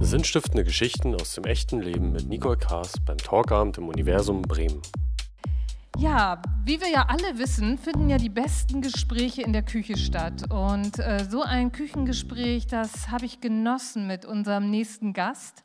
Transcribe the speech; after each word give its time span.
Sinnstiftende 0.00 0.64
Geschichten 0.64 1.14
aus 1.14 1.34
dem 1.34 1.44
echten 1.44 1.80
Leben 1.80 2.12
mit 2.12 2.28
Nicole 2.28 2.56
Kaas 2.56 2.94
beim 3.06 3.18
Talkabend 3.18 3.78
im 3.78 3.88
Universum 3.88 4.42
Bremen. 4.42 4.82
Ja, 5.98 6.40
wie 6.64 6.80
wir 6.80 6.88
ja 6.88 7.06
alle 7.08 7.38
wissen, 7.38 7.78
finden 7.78 8.08
ja 8.08 8.16
die 8.16 8.28
besten 8.28 8.80
Gespräche 8.80 9.42
in 9.42 9.52
der 9.52 9.62
Küche 9.62 9.96
statt. 9.96 10.50
Und 10.50 10.98
äh, 10.98 11.24
so 11.28 11.42
ein 11.42 11.70
Küchengespräch, 11.70 12.66
das 12.66 13.10
habe 13.10 13.26
ich 13.26 13.40
genossen 13.40 14.06
mit 14.06 14.24
unserem 14.24 14.70
nächsten 14.70 15.12
Gast, 15.12 15.62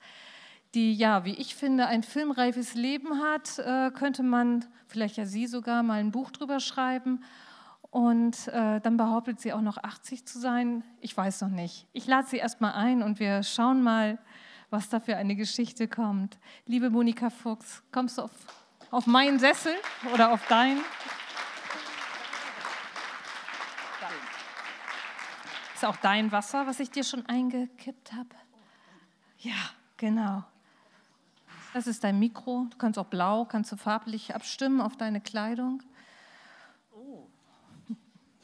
die 0.75 0.93
ja, 0.93 1.25
wie 1.25 1.33
ich 1.33 1.55
finde, 1.55 1.87
ein 1.87 2.03
filmreifes 2.03 2.75
Leben 2.75 3.21
hat. 3.21 3.57
Äh, 3.59 3.91
könnte 3.91 4.21
man, 4.21 4.65
vielleicht 4.87 5.17
ja 5.17 5.25
sie 5.25 5.47
sogar, 5.47 5.81
mal 5.81 5.99
ein 5.99 6.11
Buch 6.11 6.29
drüber 6.31 6.59
schreiben. 6.59 7.23
Und 7.89 8.47
äh, 8.49 8.79
dann 8.81 8.97
behauptet 8.97 9.39
sie 9.39 9.53
auch 9.53 9.61
noch 9.61 9.77
80 9.77 10.25
zu 10.25 10.39
sein. 10.39 10.83
Ich 10.99 11.15
weiß 11.15 11.41
noch 11.41 11.49
nicht. 11.49 11.87
Ich 11.93 12.05
lade 12.05 12.27
sie 12.27 12.37
erstmal 12.37 12.73
ein 12.73 13.01
und 13.01 13.19
wir 13.19 13.43
schauen 13.43 13.81
mal, 13.81 14.19
was 14.69 14.89
da 14.89 14.99
für 14.99 15.15
eine 15.15 15.35
Geschichte 15.35 15.87
kommt. 15.87 16.37
Liebe 16.65 16.89
Monika 16.89 17.29
Fuchs, 17.29 17.83
kommst 17.91 18.17
du 18.17 18.23
auf, 18.23 18.31
auf 18.91 19.07
meinen 19.07 19.39
Sessel 19.39 19.73
oder 20.13 20.31
auf 20.31 20.45
deinen? 20.47 20.81
Ist 25.77 25.85
auch 25.85 25.97
dein 25.97 26.31
Wasser, 26.31 26.65
was 26.65 26.79
ich 26.79 26.89
dir 26.89 27.03
schon 27.03 27.25
eingekippt 27.27 28.11
habe? 28.13 28.29
Ja, 29.37 29.53
genau. 29.95 30.43
Das 31.73 31.85
ist 31.85 32.03
dein 32.03 32.17
Mikro. 32.17 32.65
Du 32.71 32.77
kannst 32.77 32.97
auch 32.97 33.05
blau, 33.05 33.45
kannst 33.45 33.71
du 33.71 33.75
farblich 33.75 34.33
abstimmen 34.33 34.81
auf 34.81 34.97
deine 34.97 35.21
Kleidung. 35.21 35.83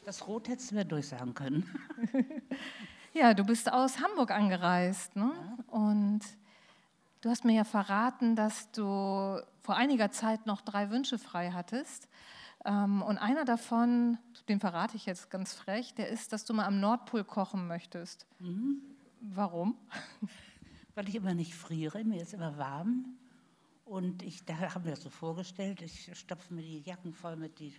Das 0.06 0.28
Rot 0.28 0.50
hättest 0.50 0.72
du 0.72 0.76
mir 0.76 0.86
durchsagen 0.86 1.34
können. 1.34 1.70
ja, 3.14 3.34
du 3.34 3.46
bist 3.46 3.72
aus 3.72 4.00
Hamburg 4.00 4.32
angereist. 4.32 5.16
Ne? 5.16 5.32
Ja. 5.34 5.78
Und 5.78 6.22
du 7.22 7.30
hast 7.30 7.46
mir 7.46 7.54
ja 7.54 7.64
verraten, 7.64 8.36
dass 8.36 8.72
du 8.72 9.42
vor 9.62 9.76
einiger 9.76 10.12
Zeit 10.12 10.45
noch 10.45 10.62
drei 10.62 10.90
Wünsche 10.90 11.18
frei 11.18 11.52
hattest. 11.52 12.10
Ähm, 12.66 13.02
und 13.02 13.18
einer 13.18 13.45
davon, 13.45 14.18
den 14.50 14.60
verrate 14.60 14.98
ich 14.98 15.06
jetzt 15.06 15.30
ganz 15.30 15.54
frech, 15.54 15.94
der 15.95 16.10
ist, 16.10 16.34
dass 16.34 16.44
du 16.44 16.54
mal 16.54 16.66
am 16.66 16.80
Nordpol 16.80 17.23
kochen 17.23 17.67
möchtest. 17.67 18.26
Mhm. 18.40 18.82
Warum? 19.22 19.78
Weil 20.95 21.08
ich 21.08 21.16
immer 21.16 21.34
nicht 21.34 21.56
friere, 21.56 22.04
mir 22.04 22.22
ist 22.22 22.34
immer 22.34 22.58
warm. 22.58 23.17
Und 23.86 24.22
ich, 24.22 24.44
da 24.45 24.58
haben 24.73 24.86
wir 24.86 24.92
das 24.92 25.02
so 25.02 25.10
vorgestellt, 25.10 25.82
ich 25.82 26.10
stopfe 26.17 26.54
mir 26.54 26.62
die 26.62 26.82
Jacken 26.82 27.14
voll 27.14 27.36
mit 27.36 27.60
die 27.60 27.73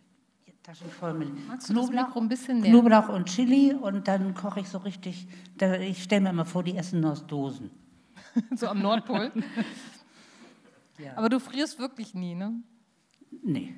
Taschen 0.65 0.89
voll 0.89 1.13
mit 1.13 1.29
Knoblauch, 1.67 2.17
ein 2.17 2.29
bisschen 2.29 2.63
Knoblauch 2.63 3.11
und 3.11 3.27
Chili 3.27 3.75
und 3.75 4.09
dann 4.09 4.33
koche 4.33 4.61
ich 4.61 4.69
so 4.71 4.79
richtig. 4.79 5.29
Da, 5.59 5.75
ich 5.75 6.03
stelle 6.03 6.23
mir 6.23 6.31
immer 6.31 6.47
vor, 6.47 6.63
die 6.63 6.75
essen 6.75 7.01
nur 7.01 7.13
aus 7.13 7.27
Dosen. 7.27 7.71
so 8.57 8.69
am 8.69 8.81
Nordpol. 8.81 9.31
ja. 10.99 11.13
Aber 11.17 11.29
du 11.29 11.39
frierst 11.39 11.79
wirklich 11.79 12.15
nie, 12.15 12.35
ne? 12.35 12.63
Nee. 13.43 13.77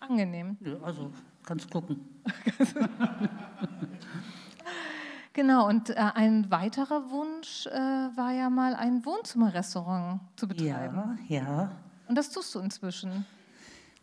Angenehm. 0.00 0.56
Ja, 0.60 0.74
also 0.82 1.12
kannst 1.46 1.70
gucken. 1.70 2.00
genau, 5.32 5.68
und 5.68 5.90
äh, 5.90 5.94
ein 6.14 6.50
weiterer 6.50 7.10
Wunsch 7.10 7.66
äh, 7.66 7.70
war 7.70 8.32
ja 8.32 8.50
mal 8.50 8.74
ein 8.74 9.04
Wohnzimmerrestaurant 9.06 10.20
zu 10.34 10.48
betreiben. 10.48 11.16
Ja, 11.28 11.36
ja. 11.42 11.72
Und 12.08 12.16
das 12.16 12.30
tust 12.30 12.52
du 12.56 12.58
inzwischen. 12.58 13.24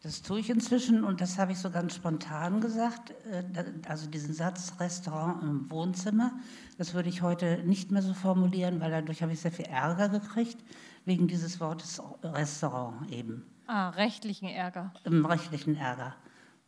Das 0.08 0.22
tue 0.22 0.40
ich 0.40 0.50
inzwischen 0.50 1.04
und 1.04 1.20
das 1.20 1.38
habe 1.38 1.52
ich 1.52 1.58
so 1.60 1.70
ganz 1.70 1.94
spontan 1.94 2.62
gesagt. 2.62 3.12
Äh, 3.30 3.44
also 3.90 4.10
diesen 4.10 4.34
Satz 4.34 4.72
Restaurant 4.80 5.44
im 5.44 5.70
Wohnzimmer, 5.70 6.32
das 6.78 6.94
würde 6.94 7.10
ich 7.10 7.22
heute 7.22 7.62
nicht 7.66 7.92
mehr 7.92 8.02
so 8.02 8.14
formulieren, 8.14 8.80
weil 8.80 8.90
dadurch 8.90 9.22
habe 9.22 9.34
ich 9.34 9.42
sehr 9.42 9.52
viel 9.52 9.66
Ärger 9.66 10.08
gekriegt, 10.08 10.64
wegen 11.04 11.28
dieses 11.28 11.60
Wortes 11.60 12.02
Restaurant 12.24 13.12
eben. 13.12 13.46
Ah, 13.66 13.90
rechtlichen 13.90 14.48
Ärger. 14.48 14.94
Im 15.04 15.26
rechtlichen 15.26 15.76
Ärger. 15.76 16.16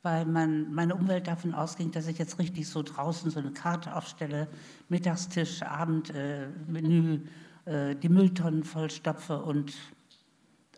Weil 0.04 0.26
man, 0.26 0.74
meine 0.74 0.94
Umwelt 0.94 1.28
davon 1.28 1.54
ausging, 1.54 1.92
dass 1.92 2.08
ich 2.08 2.18
jetzt 2.18 2.40
richtig 2.40 2.68
so 2.68 2.84
draußen 2.84 3.32
so 3.32 3.40
eine 3.40 3.52
Karte 3.52 3.96
aufstelle, 3.96 4.50
Mittagstisch, 4.90 5.64
Abendmenü, 5.64 7.22
äh, 7.66 7.92
äh, 7.92 7.96
die 7.96 8.10
Mülltonnen 8.10 8.66
vollstopfe 8.66 9.42
und 9.42 9.74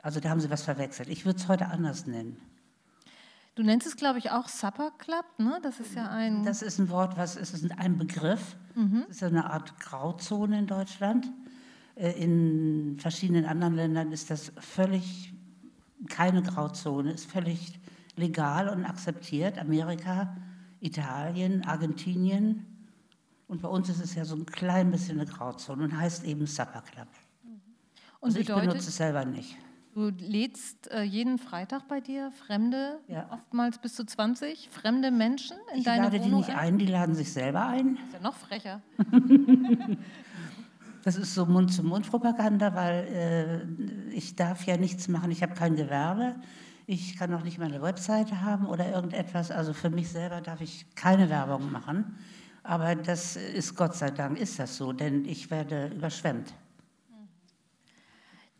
also 0.03 0.19
da 0.19 0.30
haben 0.30 0.40
Sie 0.40 0.50
was 0.52 0.62
verwechselt. 0.62 1.09
Ich 1.09 1.25
würde 1.25 1.40
es 1.40 1.47
heute 1.47 1.68
anders 1.68 2.06
nennen. 2.06 2.50
Du 3.56 3.63
nennst 3.63 3.85
es, 3.85 3.97
glaube 3.97 4.19
ich, 4.19 4.31
auch 4.31 4.47
Supper 4.47 4.91
Club, 4.97 5.25
ne? 5.38 5.59
Das 5.62 5.79
ist 5.79 5.94
ja 5.94 6.09
ein. 6.09 6.44
Das 6.44 6.62
ist 6.62 6.79
ein 6.79 6.89
Wort, 6.89 7.17
was 7.17 7.35
ist 7.35 7.53
es 7.53 7.69
ein 7.72 7.97
Begriff. 7.97 8.56
Mhm. 8.75 9.03
Das 9.07 9.17
ist 9.17 9.23
eine 9.23 9.50
Art 9.51 9.78
Grauzone 9.79 10.59
in 10.59 10.67
Deutschland. 10.67 11.29
Äh, 11.95 12.12
in 12.12 12.97
verschiedenen 12.97 13.45
anderen 13.45 13.75
Ländern 13.75 14.12
ist 14.12 14.29
das 14.29 14.53
völlig 14.57 15.34
keine 16.09 16.41
Grauzone, 16.41 17.12
ist 17.12 17.29
völlig 17.29 17.79
legal 18.16 18.69
und 18.69 18.85
akzeptiert. 18.85 19.57
Amerika, 19.57 20.35
Italien, 20.79 21.63
Argentinien. 21.66 22.66
Und 23.47 23.62
bei 23.62 23.68
uns 23.68 23.89
ist 23.89 24.01
es 24.01 24.16
ja 24.16 24.23
so 24.23 24.35
ein 24.35 24.45
klein 24.45 24.91
bisschen 24.91 25.19
eine 25.19 25.29
Grauzone 25.29 25.83
und 25.83 25.97
heißt 25.97 26.23
eben 26.23 26.47
Supper 26.47 26.81
Club. 26.81 27.07
Und 28.22 28.28
also 28.29 28.39
ich 28.39 28.47
benutze 28.47 28.89
es 28.89 28.95
selber 28.95 29.25
nicht. 29.25 29.57
Du 29.94 30.09
lädst 30.09 30.90
äh, 30.90 31.02
jeden 31.02 31.38
Freitag 31.38 31.88
bei 31.90 32.00
dir 32.00 32.31
Fremde, 32.31 33.00
ja. 33.09 33.28
oftmals 33.29 33.78
bis 33.78 33.94
zu 33.94 34.06
20, 34.06 34.69
fremde 34.72 35.12
Menschen 35.12 35.57
in 35.74 35.79
ich 35.79 35.84
deine 35.84 36.03
Wohnung? 36.03 36.13
Ich 36.13 36.19
lade 36.22 36.29
die 36.29 36.35
nicht 36.35 36.57
ein, 36.57 36.78
die 36.78 36.85
laden 36.85 37.13
sich 37.16 37.34
selber 37.34 37.68
ein. 37.68 37.96
Das 37.96 38.06
ist 38.06 38.13
ja 38.13 38.19
noch 38.22 38.35
frecher. 38.35 38.81
das 41.03 41.18
ist 41.18 41.35
so 41.35 41.46
Mund-zu-Mund-Propaganda, 41.46 42.74
weil 42.74 43.68
äh, 44.09 44.16
ich 44.16 44.38
darf 44.38 44.66
ja 44.66 44.78
nichts 44.78 45.09
machen, 45.09 45.30
ich 45.30 45.44
habe 45.44 45.56
kein 45.56 45.75
Gewerbe. 45.75 46.35
Ich 46.88 47.18
kann 47.18 47.34
auch 47.34 47.44
nicht 47.44 47.59
meine 47.59 47.81
Webseite 47.81 48.41
haben 48.41 48.68
oder 48.68 48.90
irgendetwas. 48.90 49.51
Also 49.51 49.74
für 49.74 49.90
mich 49.90 50.09
selber 50.09 50.40
darf 50.40 50.62
ich 50.62 50.85
keine 50.96 51.30
Werbung 51.30 51.69
machen. 51.69 52.18
Aber 52.63 52.96
das 52.96 53.35
ist 53.35 53.75
Gott 53.75 53.96
sei 53.96 54.12
Dank, 54.12 54.40
ist 54.40 54.57
das 54.57 54.78
so, 54.78 54.94
denn 54.94 55.25
ich 55.25 55.51
werde 55.51 55.88
überschwemmt. 55.88 56.53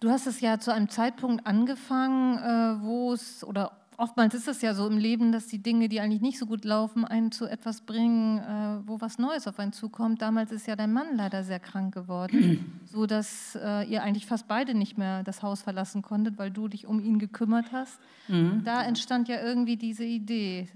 Du 0.02 0.10
hast 0.10 0.26
es 0.26 0.42
ja 0.42 0.58
zu 0.58 0.74
einem 0.74 0.90
Zeitpunkt 0.90 1.46
angefangen, 1.46 2.40
äh, 2.40 2.84
wo 2.84 3.14
es, 3.14 3.44
oder 3.44 3.74
oftmals 3.98 4.34
ist 4.34 4.48
es 4.48 4.64
ja 4.64 4.74
so 4.74 4.88
im 4.88 4.98
Leben, 4.98 5.32
dass 5.32 5.46
die 5.46 5.60
Dinge, 5.60 5.90
die 5.90 6.00
eigentlich 6.00 6.24
nicht 6.24 6.40
so 6.40 6.48
gut 6.48 6.66
laufen, 6.66 7.06
einen 7.06 7.32
zu 7.32 7.46
etwas 7.46 7.82
bringen, 7.82 8.40
äh, 8.40 8.88
wo 8.88 9.00
was 9.00 9.20
Neues 9.20 9.48
auf 9.48 9.60
einen 9.60 9.74
zukommt. 9.74 10.24
Damals 10.24 10.52
ist 10.52 10.66
ja 10.66 10.76
dein 10.76 10.92
Mann 10.92 11.16
leider 11.18 11.44
sehr 11.44 11.60
krank 11.60 11.94
geworden, 11.94 12.82
so 12.92 13.06
dass 13.06 13.56
äh, 13.62 13.84
ihr 13.84 14.02
eigentlich 14.02 14.26
fast 14.26 14.48
beide 14.48 14.74
nicht 14.74 14.98
mehr 14.98 15.22
das 15.22 15.44
Haus 15.44 15.62
verlassen 15.62 16.02
konntet, 16.02 16.40
weil 16.40 16.50
du 16.50 16.68
dich 16.68 16.88
um 16.88 17.00
ihn 17.00 17.20
gekümmert 17.20 17.72
hast. 17.72 18.00
Mhm. 18.28 18.64
Da 18.64 18.84
entstand 18.84 19.28
ja 19.28 19.40
irgendwie 19.40 19.78
diese 19.78 20.04
Idee. 20.04 20.68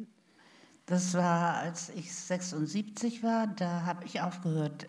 Das 0.85 1.15
war, 1.15 1.55
als 1.55 1.89
ich 1.89 2.13
76 2.13 3.23
war, 3.23 3.47
da 3.47 3.87
habe 3.87 4.05
ich 4.05 4.21
aufgehört, 4.21 4.85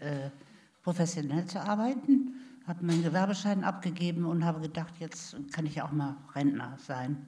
professionell 0.82 1.46
zu 1.46 1.58
arbeiten 1.58 2.34
habe 2.66 2.84
meinen 2.84 3.02
Gewerbeschein 3.02 3.64
abgegeben 3.64 4.24
und 4.24 4.44
habe 4.44 4.60
gedacht, 4.60 4.94
jetzt 4.98 5.36
kann 5.52 5.66
ich 5.66 5.80
auch 5.82 5.92
mal 5.92 6.16
Rentner 6.34 6.76
sein. 6.86 7.26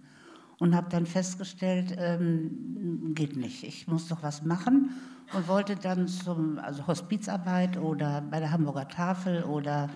Und 0.59 0.75
habe 0.75 0.89
dann 0.91 1.07
festgestellt, 1.07 1.95
ähm, 1.99 3.15
geht 3.15 3.37
nicht, 3.37 3.63
ich 3.63 3.87
muss 3.87 4.09
doch 4.09 4.23
was 4.25 4.45
machen 4.45 4.91
und 5.33 5.47
wollte 5.47 5.77
dann 5.77 6.09
zum 6.09 6.59
also 6.59 6.87
Hospizarbeit 6.87 7.77
oder 7.77 8.23
bei 8.23 8.41
der 8.41 8.51
Hamburger 8.51 8.89
Tafel 8.89 9.45
oder 9.45 9.89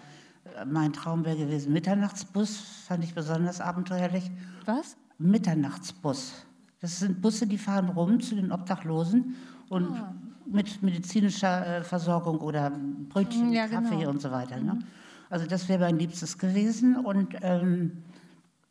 äh, 0.56 0.64
mein 0.64 0.92
Traum 0.92 1.24
wäre 1.24 1.36
gewesen 1.36 1.72
Mitternachtsbus, 1.72 2.84
fand 2.86 3.02
ich 3.02 3.14
besonders 3.14 3.60
abenteuerlich. 3.60 4.30
Was? 4.66 4.96
Mitternachtsbus. 5.18 6.46
Das 6.80 6.98
sind 6.98 7.20
Busse, 7.20 7.46
die 7.46 7.58
fahren 7.58 7.88
rum 7.88 8.20
zu 8.20 8.34
den 8.34 8.52
Obdachlosen 8.52 9.36
und 9.68 9.96
ah. 9.96 10.14
mit 10.46 10.82
medizinischer 10.82 11.78
äh, 11.78 11.82
Versorgung 11.84 12.38
oder 12.38 12.70
Brötchen, 13.08 13.52
ja, 13.52 13.66
Kaffee 13.66 13.98
genau. 13.98 14.10
und 14.10 14.20
so 14.20 14.30
weiter. 14.30 14.58
Ne? 14.58 14.74
Mhm. 14.74 14.84
Also 15.32 15.46
das 15.46 15.66
wäre 15.70 15.80
mein 15.80 15.98
Liebstes 15.98 16.36
gewesen 16.36 16.94
und 16.94 17.38
ähm, 17.40 18.02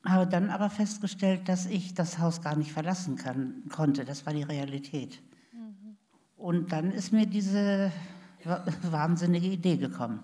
habe 0.06 0.28
dann 0.28 0.52
aber 0.52 0.70
festgestellt, 0.70 1.50
dass 1.50 1.66
ich 1.66 1.96
das 1.96 2.20
Haus 2.20 2.44
gar 2.44 2.56
nicht 2.56 2.72
verlassen 2.72 3.16
kann, 3.16 3.64
konnte. 3.70 4.06
Das 4.06 4.28
war 4.28 4.34
die 4.34 4.44
Realität. 4.44 5.24
Mhm. 5.54 5.98
Und 6.38 6.72
dann 6.72 6.92
ist 6.92 7.14
mir 7.14 7.26
diese 7.26 7.92
wahnsinnige 8.92 9.48
Idee 9.48 9.78
gekommen. 9.78 10.20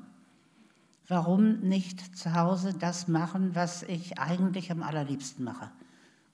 Warum 1.08 1.62
nicht 1.62 2.16
zu 2.16 2.36
Hause 2.36 2.76
das 2.78 3.08
machen, 3.08 3.56
was 3.56 3.82
ich 3.82 4.20
eigentlich 4.20 4.72
am 4.72 4.84
allerliebsten 4.84 5.44
mache? 5.44 5.72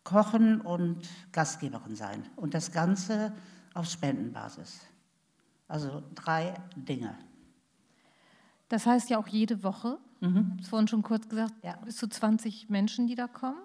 Kochen 0.03 0.59
und 0.59 1.07
Gastgeberin 1.31 1.95
sein. 1.95 2.23
Und 2.35 2.53
das 2.53 2.73
Ganze 2.73 3.31
auf 3.73 3.85
Spendenbasis. 3.85 4.81
Also 5.69 6.03
drei 6.13 6.55
Dinge. 6.75 7.15
Das 8.73 8.87
heißt 8.87 9.11
ja 9.11 9.19
auch 9.19 9.27
jede 9.27 9.61
Woche. 9.61 9.99
Mhm. 10.19 10.57
Ich 10.59 10.67
vorhin 10.67 10.87
schon 10.87 11.03
kurz 11.03 11.29
gesagt, 11.29 11.53
ja. 11.61 11.75
bis 11.85 11.95
zu 11.95 12.07
20 12.07 12.71
Menschen, 12.71 13.05
die 13.05 13.13
da 13.13 13.27
kommen. 13.27 13.59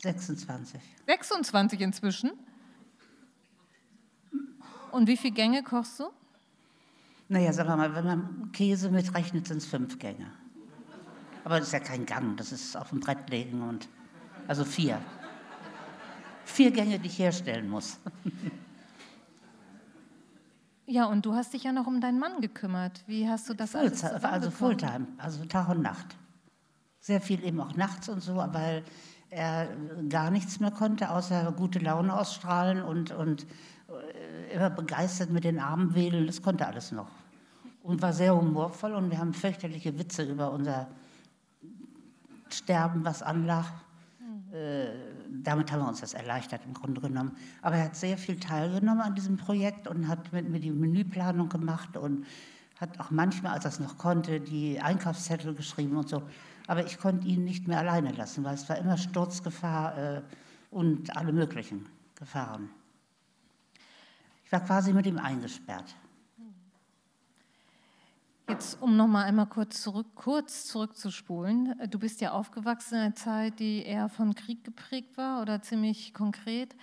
26. 0.00 0.80
26 1.06 1.82
inzwischen. 1.82 2.30
Und 4.90 5.06
wie 5.06 5.18
viele 5.18 5.34
Gänge 5.34 5.62
kochst 5.62 6.00
du? 6.00 6.04
Naja, 7.28 7.52
sagen 7.52 7.68
wir 7.68 7.76
mal, 7.76 7.94
wenn 7.94 8.06
man 8.06 8.52
Käse 8.52 8.90
mitrechnet, 8.90 9.48
sind 9.48 9.58
es 9.58 9.66
fünf 9.66 9.98
Gänge. 9.98 10.32
Aber 11.44 11.58
das 11.58 11.66
ist 11.66 11.72
ja 11.74 11.80
kein 11.80 12.06
Gang, 12.06 12.38
das 12.38 12.50
ist 12.50 12.74
auf 12.74 12.88
dem 12.88 13.00
Brett 13.00 13.28
legen 13.28 13.60
und 13.60 13.86
also 14.48 14.64
vier. 14.64 14.98
Vier 16.46 16.70
Gänge, 16.70 16.98
die 16.98 17.08
ich 17.08 17.18
herstellen 17.18 17.68
muss. 17.68 17.98
Ja, 20.86 21.06
und 21.06 21.24
du 21.24 21.34
hast 21.34 21.54
dich 21.54 21.64
ja 21.64 21.72
noch 21.72 21.86
um 21.86 22.00
deinen 22.00 22.18
Mann 22.18 22.40
gekümmert. 22.40 23.02
Wie 23.06 23.28
hast 23.28 23.48
du 23.48 23.54
das 23.54 23.70
Fulltime, 23.70 24.10
alles 24.10 24.24
Also 24.24 24.50
Fulltime, 24.50 25.06
also 25.18 25.44
Tag 25.46 25.68
und 25.70 25.82
Nacht. 25.82 26.16
Sehr 27.00 27.20
viel 27.20 27.42
eben 27.44 27.60
auch 27.60 27.74
nachts 27.74 28.08
und 28.08 28.20
so, 28.20 28.36
weil 28.36 28.82
er 29.30 29.68
gar 30.08 30.30
nichts 30.30 30.60
mehr 30.60 30.70
konnte, 30.70 31.10
außer 31.10 31.52
gute 31.52 31.78
Laune 31.78 32.14
ausstrahlen 32.14 32.82
und, 32.82 33.10
und 33.12 33.46
äh, 33.88 34.54
immer 34.54 34.70
begeistert 34.70 35.30
mit 35.30 35.44
den 35.44 35.58
Armen 35.58 35.94
wedeln. 35.94 36.26
Das 36.26 36.42
konnte 36.42 36.66
alles 36.66 36.92
noch. 36.92 37.10
Und 37.82 38.00
war 38.00 38.12
sehr 38.12 38.36
humorvoll 38.36 38.94
und 38.94 39.10
wir 39.10 39.18
haben 39.18 39.34
fürchterliche 39.34 39.98
Witze 39.98 40.22
über 40.22 40.52
unser 40.52 40.88
Sterben, 42.50 43.04
was 43.04 43.22
anlag. 43.22 43.66
Äh, 44.52 44.88
damit 45.28 45.72
haben 45.72 45.80
wir 45.80 45.88
uns 45.88 46.00
das 46.00 46.14
erleichtert 46.14 46.62
im 46.66 46.74
Grunde 46.74 47.00
genommen. 47.00 47.36
Aber 47.62 47.76
er 47.76 47.84
hat 47.84 47.96
sehr 47.96 48.18
viel 48.18 48.38
teilgenommen 48.38 49.00
an 49.00 49.14
diesem 49.14 49.36
Projekt 49.36 49.88
und 49.88 50.08
hat 50.08 50.32
mit 50.32 50.48
mir 50.48 50.60
die 50.60 50.70
Menüplanung 50.70 51.48
gemacht 51.48 51.96
und 51.96 52.26
hat 52.80 52.98
auch 53.00 53.10
manchmal, 53.10 53.52
als 53.52 53.64
er 53.64 53.70
es 53.70 53.80
noch 53.80 53.98
konnte, 53.98 54.40
die 54.40 54.80
Einkaufszettel 54.80 55.54
geschrieben 55.54 55.96
und 55.96 56.08
so. 56.08 56.22
Aber 56.66 56.84
ich 56.84 56.98
konnte 56.98 57.26
ihn 57.26 57.44
nicht 57.44 57.68
mehr 57.68 57.78
alleine 57.78 58.12
lassen, 58.12 58.44
weil 58.44 58.54
es 58.54 58.68
war 58.68 58.78
immer 58.78 58.96
Sturzgefahr 58.96 59.98
äh, 59.98 60.22
und 60.70 61.16
alle 61.16 61.32
möglichen 61.32 61.86
Gefahren. 62.14 62.70
Ich 64.44 64.52
war 64.52 64.60
quasi 64.60 64.92
mit 64.92 65.06
ihm 65.06 65.18
eingesperrt. 65.18 65.94
Jetzt, 68.46 68.82
um 68.82 68.94
noch 68.96 69.06
mal 69.06 69.24
einmal 69.24 69.46
kurz, 69.46 69.80
zurück, 69.80 70.08
kurz 70.14 70.66
zurückzuspulen. 70.66 71.74
Du 71.88 71.98
bist 71.98 72.20
ja 72.20 72.32
aufgewachsen 72.32 72.96
in 72.96 73.00
einer 73.00 73.14
Zeit, 73.14 73.58
die 73.58 73.82
eher 73.82 74.10
von 74.10 74.34
Krieg 74.34 74.64
geprägt 74.64 75.16
war 75.16 75.40
oder 75.40 75.62
ziemlich 75.62 76.12
konkret. 76.12 76.76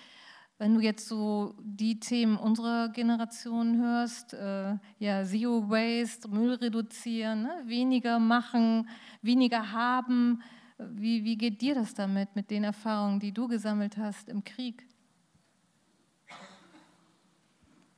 Wenn 0.58 0.74
du 0.74 0.80
jetzt 0.80 1.08
so 1.08 1.54
die 1.60 2.00
Themen 2.00 2.38
unserer 2.38 2.90
Generation 2.90 3.78
hörst, 3.78 4.34
äh, 4.34 4.76
ja, 4.98 5.24
Zero 5.24 5.70
Waste, 5.70 6.30
Müll 6.30 6.54
reduzieren, 6.54 7.44
ne? 7.44 7.62
weniger 7.66 8.18
machen, 8.18 8.90
weniger 9.22 9.72
haben, 9.72 10.42
wie, 10.80 11.24
wie 11.24 11.38
geht 11.38 11.62
dir 11.62 11.76
das 11.76 11.94
damit, 11.94 12.36
mit 12.36 12.50
den 12.50 12.64
Erfahrungen, 12.64 13.20
die 13.20 13.34
du 13.34 13.48
gesammelt 13.48 13.98
hast 13.98 14.30
im 14.30 14.44
Krieg? 14.44 14.88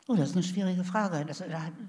Oh, 0.05 0.15
das 0.15 0.31
ist 0.31 0.35
eine 0.35 0.43
schwierige 0.43 0.83
Frage. 0.83 1.25
Das 1.25 1.41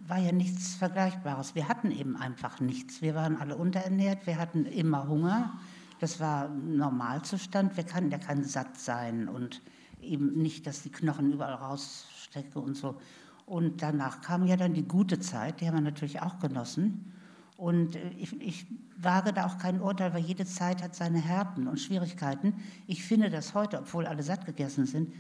war 0.07 0.19
ja 0.19 0.31
nichts 0.31 0.77
Vergleichbares. 0.77 1.57
Wir 1.57 1.69
hatten 1.69 1.91
eben 1.91 2.17
einfach 2.17 2.61
nichts. 2.61 3.03
Wir 3.03 3.17
waren 3.17 3.37
alle 3.39 3.57
unterernährt, 3.57 4.25
wir 4.29 4.39
hatten 4.39 4.67
immer 4.67 5.09
Hunger. 5.09 5.59
Das 5.99 6.21
war 6.21 6.49
Normalzustand. 6.49 7.77
Wir 7.77 7.83
kann 7.83 8.13
ja 8.13 8.19
kein 8.19 8.45
satt 8.45 8.79
sein 8.79 9.29
und 9.29 9.63
eben 10.01 10.35
nicht, 10.41 10.69
dass 10.69 10.83
die 10.83 10.93
Knochen 10.93 11.33
überall 11.33 11.55
rausstecken 11.55 12.63
und 12.63 12.77
so. 12.77 13.01
Und 13.47 13.83
danach 13.83 14.21
kam 14.21 14.47
ja 14.47 14.57
dann 14.57 14.75
die 14.75 14.87
gute 14.87 15.19
Zeit, 15.19 15.61
die 15.61 15.67
haben 15.67 15.75
wir 15.75 15.81
natürlich 15.81 16.23
auch 16.23 16.39
genossen. 16.39 17.13
Und 17.57 17.97
äh, 17.97 18.11
ich, 18.11 18.41
ich 18.41 18.67
wage 18.97 19.33
da 19.33 19.47
auch 19.47 19.59
kein 19.59 19.81
Urteil, 19.81 20.15
weil 20.15 20.23
jede 20.23 20.47
Zeit 20.47 20.83
hat 20.85 20.95
seine 20.95 21.19
Härten 21.19 21.67
und 21.67 21.81
Schwierigkeiten. 21.81 22.55
Ich 22.87 23.03
finde 23.05 23.29
das 23.29 23.55
heute, 23.55 23.81
obwohl 23.81 24.07
alle 24.07 24.23
satt 24.23 24.47
gegessen 24.47 24.87
sind, 24.87 25.13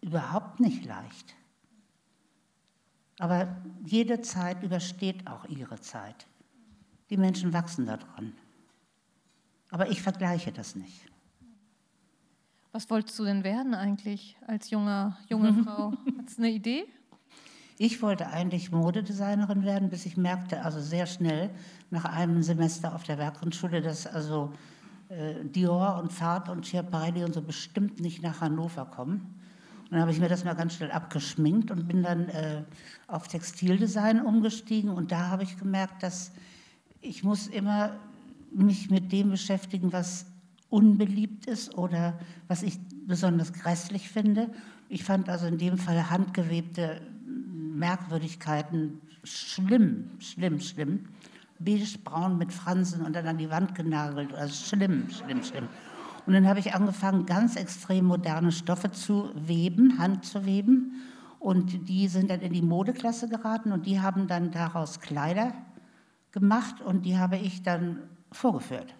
überhaupt 0.00 0.58
nicht 0.58 0.84
leicht. 0.84 1.36
Aber 3.18 3.56
jede 3.84 4.20
Zeit 4.20 4.62
übersteht 4.62 5.26
auch 5.26 5.44
ihre 5.46 5.80
Zeit. 5.80 6.26
Die 7.10 7.16
Menschen 7.16 7.52
wachsen 7.52 7.86
daran. 7.86 8.32
Aber 9.70 9.90
ich 9.90 10.02
vergleiche 10.02 10.52
das 10.52 10.76
nicht. 10.76 11.10
Was 12.72 12.88
wolltest 12.88 13.18
du 13.18 13.24
denn 13.24 13.44
werden 13.44 13.74
eigentlich 13.74 14.36
als 14.46 14.70
junger, 14.70 15.18
junge 15.28 15.52
Frau? 15.64 15.92
Hast 16.24 16.38
du 16.38 16.42
eine 16.42 16.50
Idee? 16.50 16.84
Ich 17.78 18.00
wollte 18.00 18.28
eigentlich 18.28 18.70
Modedesignerin 18.70 19.64
werden, 19.64 19.90
bis 19.90 20.06
ich 20.06 20.16
merkte, 20.16 20.64
also 20.64 20.80
sehr 20.80 21.06
schnell 21.06 21.50
nach 21.90 22.04
einem 22.04 22.42
Semester 22.42 22.94
auf 22.94 23.02
der 23.02 23.18
Werkgrundschule, 23.18 23.82
dass 23.82 24.06
also 24.06 24.52
äh, 25.08 25.44
Dior 25.44 25.98
und 26.02 26.12
Fahrt 26.12 26.48
und 26.48 26.66
Schiaparelli 26.66 27.24
und 27.24 27.34
so 27.34 27.42
bestimmt 27.42 28.00
nicht 28.00 28.22
nach 28.22 28.40
Hannover 28.40 28.86
kommen. 28.86 29.41
Dann 29.92 30.00
habe 30.00 30.10
ich 30.10 30.20
mir 30.20 30.28
das 30.28 30.42
mal 30.42 30.54
ganz 30.54 30.74
schnell 30.74 30.90
abgeschminkt 30.90 31.70
und 31.70 31.86
bin 31.86 32.02
dann 32.02 32.28
äh, 32.30 32.62
auf 33.08 33.28
Textildesign 33.28 34.22
umgestiegen 34.22 34.90
und 34.90 35.12
da 35.12 35.28
habe 35.28 35.42
ich 35.42 35.58
gemerkt, 35.58 36.02
dass 36.02 36.32
ich 37.02 37.22
muss 37.22 37.46
immer 37.46 37.96
mich 38.50 38.88
mit 38.88 39.12
dem 39.12 39.30
beschäftigen, 39.30 39.92
was 39.92 40.24
unbeliebt 40.70 41.46
ist 41.46 41.76
oder 41.76 42.18
was 42.48 42.62
ich 42.62 42.78
besonders 43.06 43.52
grässlich 43.52 44.08
finde. 44.08 44.50
Ich 44.88 45.04
fand 45.04 45.28
also 45.28 45.46
in 45.46 45.58
dem 45.58 45.76
Fall 45.76 46.08
handgewebte 46.08 47.02
Merkwürdigkeiten 47.26 48.98
schlimm, 49.24 50.10
schlimm, 50.20 50.58
schlimm. 50.60 51.08
Beige-braun 51.58 52.38
mit 52.38 52.52
Fransen 52.52 53.04
und 53.04 53.12
dann 53.14 53.26
an 53.26 53.36
die 53.36 53.50
Wand 53.50 53.74
genagelt. 53.74 54.32
Also 54.32 54.54
schlimm, 54.54 55.10
schlimm, 55.10 55.42
schlimm. 55.42 55.68
Und 56.26 56.34
dann 56.34 56.46
habe 56.46 56.60
ich 56.60 56.74
angefangen, 56.74 57.26
ganz 57.26 57.56
extrem 57.56 58.04
moderne 58.04 58.52
Stoffe 58.52 58.90
zu 58.90 59.30
weben, 59.34 59.98
Hand 59.98 60.24
zu 60.24 60.44
weben. 60.44 61.02
Und 61.38 61.88
die 61.88 62.06
sind 62.08 62.30
dann 62.30 62.40
in 62.40 62.52
die 62.52 62.62
Modeklasse 62.62 63.28
geraten 63.28 63.72
und 63.72 63.86
die 63.86 64.00
haben 64.00 64.28
dann 64.28 64.52
daraus 64.52 65.00
Kleider 65.00 65.52
gemacht 66.30 66.80
und 66.80 67.04
die 67.04 67.18
habe 67.18 67.36
ich 67.36 67.62
dann 67.62 67.98
vorgeführt. 68.30 68.94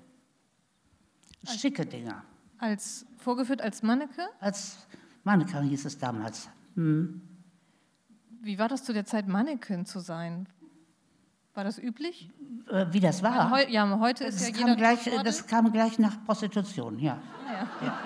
Schicke 1.46 1.86
Dinger. 1.86 2.24
Als 2.58 3.06
vorgeführt 3.18 3.62
als 3.62 3.82
Manneke? 3.82 4.28
Als 4.40 4.86
Manneke 5.24 5.60
hieß 5.60 5.84
es 5.84 5.98
damals. 5.98 6.48
Hm. 6.74 7.20
Wie 8.40 8.58
war 8.58 8.68
das 8.68 8.84
zu 8.84 8.92
der 8.92 9.04
Zeit, 9.04 9.28
Mannequin 9.28 9.86
zu 9.86 10.00
sein? 10.00 10.48
War 11.54 11.64
das 11.64 11.78
üblich? 11.78 12.30
Äh, 12.70 12.86
wie 12.92 13.00
das 13.00 13.22
war? 13.22 13.50
Heu 13.50 13.64
ja, 13.68 13.98
heute 13.98 14.24
ist 14.24 14.40
das 14.40 14.48
ja 14.48 14.54
kam 14.54 14.68
jeder 14.68 14.76
gleich, 14.76 15.10
Das 15.22 15.46
kam 15.46 15.70
gleich 15.70 15.98
nach 15.98 16.24
Prostitution, 16.24 16.98
ja. 16.98 17.18
Ah, 17.46 17.52
ja. 17.52 17.68
ja. 17.86 17.98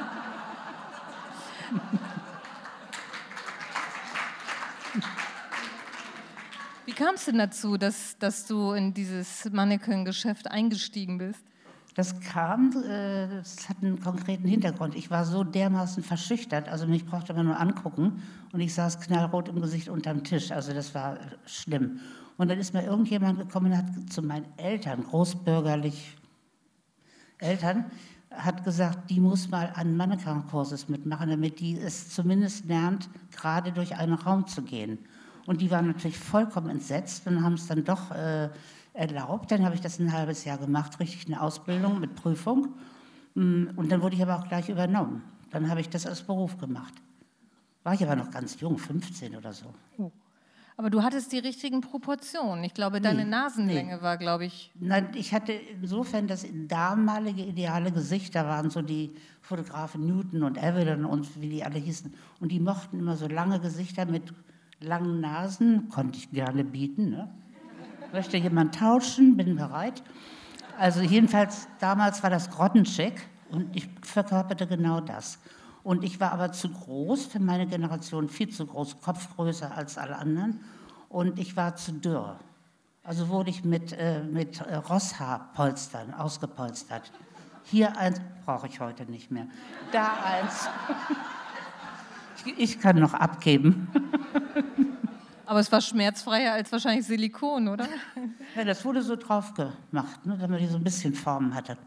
Wie 6.87 6.93
kam 6.93 7.15
es 7.17 7.25
denn 7.27 7.39
dazu, 7.39 7.77
dass, 7.77 8.17
dass 8.19 8.47
du 8.47 8.73
in 8.73 8.95
dieses 8.95 9.49
Mannequin-Geschäft 9.51 10.49
eingestiegen 10.51 11.19
bist? 11.19 11.45
Das 11.95 12.21
kam, 12.21 12.71
äh, 12.85 13.29
das 13.29 13.69
hat 13.69 13.79
einen 13.83 14.01
konkreten 14.01 14.47
Hintergrund. 14.47 14.95
Ich 14.95 15.11
war 15.11 15.25
so 15.25 15.45
dermaßen 15.45 16.03
verschüchtert, 16.03 16.69
also 16.69 16.87
mich 16.87 17.07
brauchte 17.07 17.33
man 17.35 17.47
nur 17.47 17.59
angucken 17.59 18.23
und 18.53 18.61
ich 18.61 18.75
saß 18.75 19.01
knallrot 19.01 19.49
im 19.49 19.61
Gesicht 19.61 19.89
unterm 19.89 20.23
Tisch. 20.25 20.53
Also 20.53 20.73
das 20.75 20.95
war 20.95 21.19
schlimm. 21.47 22.01
Und 22.37 22.49
dann 22.49 22.59
ist 22.59 22.75
mir 22.75 22.85
irgendjemand 22.85 23.39
gekommen 23.39 23.73
und 23.73 23.79
hat 23.79 24.13
zu 24.13 24.23
meinen 24.23 24.47
Eltern, 24.59 25.05
großbürgerlich 25.05 26.17
Eltern, 27.39 27.87
hat 28.31 28.65
gesagt, 28.65 29.11
die 29.11 29.21
muss 29.21 29.49
mal 29.49 29.73
an 29.75 29.97
Mannequin-Kurses 29.97 30.89
mitmachen, 30.89 31.31
damit 31.31 31.61
die 31.61 31.79
es 31.79 32.11
zumindest 32.11 32.67
lernt, 32.67 33.09
gerade 33.31 33.73
durch 33.73 33.97
einen 33.97 34.15
Raum 34.15 34.47
zu 34.47 34.63
gehen. 34.63 34.99
Und 35.47 35.61
die 35.61 35.71
waren 35.71 35.87
natürlich 35.87 36.19
vollkommen 36.19 36.69
entsetzt 36.69 37.27
und 37.27 37.43
haben 37.43 37.55
es 37.55 37.67
dann 37.67 37.85
doch 37.85 38.11
äh, 38.11 38.51
erlaubt. 38.93 39.51
Dann 39.51 39.65
habe 39.65 39.75
ich 39.75 39.81
das 39.81 39.99
ein 39.99 40.13
halbes 40.13 40.45
Jahr 40.45 40.59
gemacht, 40.59 40.99
richtig 40.99 41.27
eine 41.27 41.41
Ausbildung 41.41 42.01
mit 42.01 42.17
Prüfung. 42.17 42.75
Mm, 43.35 43.69
und 43.77 43.93
dann 43.93 44.03
wurde 44.03 44.17
ich 44.17 44.23
aber 44.23 44.39
auch 44.39 44.49
gleich 44.49 44.69
übernommen. 44.69 45.23
Dann 45.51 45.71
habe 45.71 45.81
ich 45.81 45.89
das 45.89 46.07
als 46.07 46.23
Beruf 46.23 46.59
gemacht. 46.59 46.95
War 47.85 47.95
ich 47.95 48.03
aber 48.03 48.17
noch 48.17 48.31
ganz 48.31 48.61
jung, 48.61 48.79
15 48.79 49.37
oder 49.37 49.53
so. 49.53 49.73
Aber 50.79 50.91
du 50.91 51.03
hattest 51.03 51.33
die 51.33 51.39
richtigen 51.39 51.81
Proportionen. 51.81 52.63
Ich 52.63 52.75
glaube, 52.75 53.01
deine 53.01 53.25
nee, 53.25 53.31
Nasenlänge 53.31 53.97
nee. 53.97 54.03
war, 54.03 54.19
glaube 54.19 54.45
ich. 54.45 54.71
Nein, 54.79 55.09
ich 55.15 55.33
hatte 55.33 55.53
insofern 55.53 56.27
das 56.27 56.47
damalige 56.69 57.43
ideale 57.43 57.91
Gesicht. 57.91 58.35
Da 58.35 58.45
waren 58.45 58.69
so 58.69 58.83
die 58.83 59.15
Fotografen 59.41 60.07
Newton 60.07 60.43
und 60.43 60.59
Evelyn 60.59 61.07
und 61.07 61.41
wie 61.41 61.49
die 61.49 61.65
alle 61.65 61.79
hießen. 61.79 62.13
Und 62.41 62.53
die 62.53 62.61
mochten 62.61 62.99
immer 62.99 63.17
so 63.17 63.27
lange 63.27 63.59
Gesichter 63.59 64.05
mit 64.05 64.35
langen 64.81 65.21
Nasen. 65.21 65.89
Konnte 65.89 66.19
ich 66.19 66.31
gerne 66.31 66.63
bieten. 66.63 67.09
Ne? 67.09 67.31
Möchte 68.13 68.37
jemand 68.37 68.75
tauschen? 68.75 69.35
Bin 69.39 69.57
bereit. 69.57 70.03
Also 70.79 71.01
jedenfalls, 71.01 71.69
damals 71.81 72.23
war 72.23 72.29
das 72.29 72.51
Grottenschick 72.51 73.27
und 73.51 73.75
ich 73.75 73.89
verkörperte 74.03 74.67
genau 74.67 75.01
das. 75.01 75.39
Und 75.87 76.03
ich 76.03 76.19
war 76.19 76.33
aber 76.33 76.51
zu 76.51 76.69
groß 76.69 77.27
für 77.27 77.39
meine 77.39 77.65
Generation, 77.65 78.29
viel 78.29 78.49
zu 78.49 78.67
groß, 78.67 79.01
Kopfgrößer 79.03 79.71
als 79.71 79.99
alle 79.99 80.17
anderen. 80.17 80.59
Und 81.09 81.39
ich 81.39 81.57
war 81.57 81.77
zu 81.77 81.93
dürr. 81.93 82.41
Also 83.05 83.29
wurde 83.29 83.51
ich 83.51 83.63
mit, 83.63 83.93
äh, 83.93 84.25
mit 84.25 84.61
äh, 84.63 84.75
Rosshaarpolstern 84.75 86.13
ausgepolstert. 86.13 87.13
Hier 87.63 87.97
eins 87.97 88.21
brauche 88.45 88.67
ich 88.67 88.81
heute 88.81 89.05
nicht 89.05 89.31
mehr. 89.31 89.47
Da 89.93 90.09
eins. 90.25 90.69
ich, 92.45 92.59
ich 92.59 92.81
kann 92.81 92.99
noch 92.99 93.15
abgeben. 93.15 93.87
Aber 95.47 95.61
es 95.61 95.71
war 95.71 95.81
schmerzfreier 95.81 96.55
als 96.55 96.73
wahrscheinlich 96.73 97.07
Silikon, 97.07 97.69
oder? 97.69 97.87
Ja, 98.57 98.65
das 98.65 98.85
wurde 98.85 99.03
so 99.03 99.15
drauf 99.15 99.55
gemacht, 99.55 100.27
ne, 100.27 100.37
damit 100.37 100.63
die 100.63 100.67
so 100.67 100.79
ein 100.79 100.83
bisschen 100.83 101.15
Form 101.15 101.55
hatte. 101.55 101.79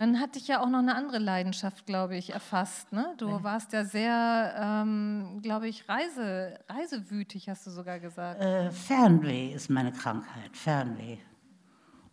Dann 0.00 0.18
hatte 0.18 0.38
ich 0.38 0.48
ja 0.48 0.62
auch 0.62 0.70
noch 0.70 0.78
eine 0.78 0.94
andere 0.94 1.18
Leidenschaft, 1.18 1.84
glaube 1.84 2.16
ich, 2.16 2.32
erfasst. 2.32 2.90
Ne? 2.90 3.12
Du 3.18 3.28
ja. 3.28 3.42
warst 3.44 3.74
ja 3.74 3.84
sehr, 3.84 4.54
ähm, 4.58 5.40
glaube 5.42 5.68
ich, 5.68 5.86
Reise, 5.90 6.58
reisewütig, 6.70 7.50
hast 7.50 7.66
du 7.66 7.70
sogar 7.70 8.00
gesagt. 8.00 8.40
Äh, 8.40 8.70
Fernweh 8.70 9.52
ist 9.52 9.68
meine 9.68 9.92
Krankheit, 9.92 10.56
Fernweh. 10.56 11.18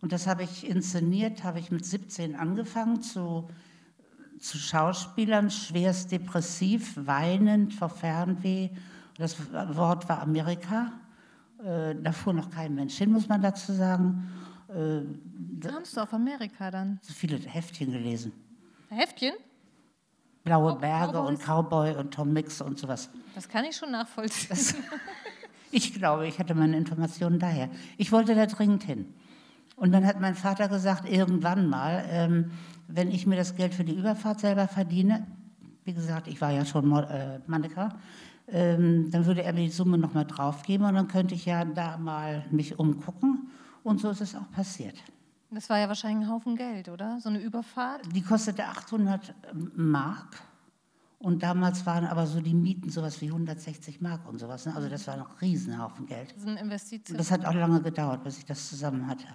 Und 0.02 0.12
das 0.12 0.26
habe 0.26 0.42
ich 0.42 0.68
inszeniert, 0.68 1.44
habe 1.44 1.60
ich 1.60 1.70
mit 1.70 1.86
17 1.86 2.36
angefangen 2.36 3.00
zu, 3.00 3.48
zu 4.38 4.58
Schauspielern, 4.58 5.50
schwerst 5.50 6.12
depressiv, 6.12 6.92
weinend 6.94 7.72
vor 7.72 7.88
Fernweh. 7.88 8.68
Das 9.16 9.34
Wort 9.50 10.10
war 10.10 10.20
Amerika. 10.20 10.92
Äh, 11.64 11.94
da 11.94 12.12
fuhr 12.12 12.34
noch 12.34 12.50
kein 12.50 12.74
Mensch 12.74 12.98
hin, 12.98 13.12
muss 13.12 13.28
man 13.28 13.40
dazu 13.40 13.72
sagen. 13.72 14.30
Äh, 14.68 15.00
Kamst 15.66 15.96
du 15.96 16.02
auf 16.02 16.12
Amerika 16.12 16.70
dann? 16.70 16.98
So 17.02 17.12
viele 17.14 17.38
Heftchen 17.38 17.90
gelesen. 17.90 18.32
Heftchen? 18.90 19.34
Blaue 20.44 20.76
Berge 20.76 21.12
Cowboys? 21.12 21.28
und 21.28 21.38
Cowboy 21.40 21.96
und 21.96 22.14
Tom 22.14 22.32
Mix 22.32 22.60
und 22.60 22.78
sowas. 22.78 23.10
Das 23.34 23.48
kann 23.48 23.64
ich 23.64 23.76
schon 23.76 23.90
nachvollziehen. 23.90 24.48
Das, 24.50 24.74
ich 25.70 25.94
glaube, 25.94 26.26
ich 26.26 26.38
hatte 26.38 26.54
meine 26.54 26.76
Informationen 26.76 27.38
daher. 27.38 27.70
Ich 27.96 28.12
wollte 28.12 28.34
da 28.34 28.46
dringend 28.46 28.84
hin. 28.84 29.14
Und 29.76 29.92
dann 29.92 30.06
hat 30.06 30.20
mein 30.20 30.34
Vater 30.34 30.68
gesagt, 30.68 31.08
irgendwann 31.08 31.68
mal, 31.68 32.04
ähm, 32.10 32.50
wenn 32.88 33.10
ich 33.10 33.26
mir 33.26 33.36
das 33.36 33.54
Geld 33.54 33.74
für 33.74 33.84
die 33.84 33.94
Überfahrt 33.94 34.40
selber 34.40 34.68
verdiene, 34.68 35.26
wie 35.84 35.94
gesagt, 35.94 36.28
ich 36.28 36.40
war 36.40 36.50
ja 36.50 36.64
schon 36.64 36.90
äh, 36.96 37.40
Mannequin, 37.46 37.92
ähm, 38.48 39.10
dann 39.10 39.26
würde 39.26 39.42
er 39.42 39.52
mir 39.52 39.64
die 39.64 39.70
Summe 39.70 39.98
nochmal 39.98 40.24
draufgeben 40.24 40.86
und 40.86 40.94
dann 40.94 41.08
könnte 41.08 41.34
ich 41.34 41.46
ja 41.46 41.64
da 41.64 41.96
mal 41.98 42.44
mich 42.50 42.78
umgucken 42.78 43.50
und 43.82 44.00
so 44.00 44.10
ist 44.10 44.20
es 44.20 44.34
auch 44.34 44.50
passiert. 44.50 44.96
Das 45.50 45.70
war 45.70 45.78
ja 45.78 45.88
wahrscheinlich 45.88 46.26
ein 46.26 46.32
Haufen 46.32 46.56
Geld, 46.56 46.88
oder? 46.88 47.20
So 47.20 47.30
eine 47.30 47.40
Überfahrt? 47.40 48.02
Die 48.14 48.22
kostete 48.22 48.64
800 48.64 49.34
Mark. 49.74 50.42
Und 51.20 51.42
damals 51.42 51.84
waren 51.84 52.06
aber 52.06 52.26
so 52.26 52.40
die 52.40 52.54
Mieten 52.54 52.90
sowas 52.90 53.20
wie 53.20 53.26
160 53.26 54.00
Mark 54.00 54.28
und 54.28 54.38
sowas. 54.38 54.66
Ne? 54.66 54.76
Also 54.76 54.88
das 54.88 55.06
war 55.06 55.14
ein 55.14 55.24
Riesenhaufen 55.40 56.06
Geld. 56.06 56.30
Das 56.30 56.38
ist 56.42 56.48
eine 56.48 56.60
Investition. 56.60 57.18
Das 57.18 57.30
hat 57.30 57.44
auch 57.44 57.54
lange 57.54 57.80
gedauert, 57.82 58.22
bis 58.22 58.38
ich 58.38 58.44
das 58.44 58.68
zusammen 58.68 59.06
hatte. 59.06 59.26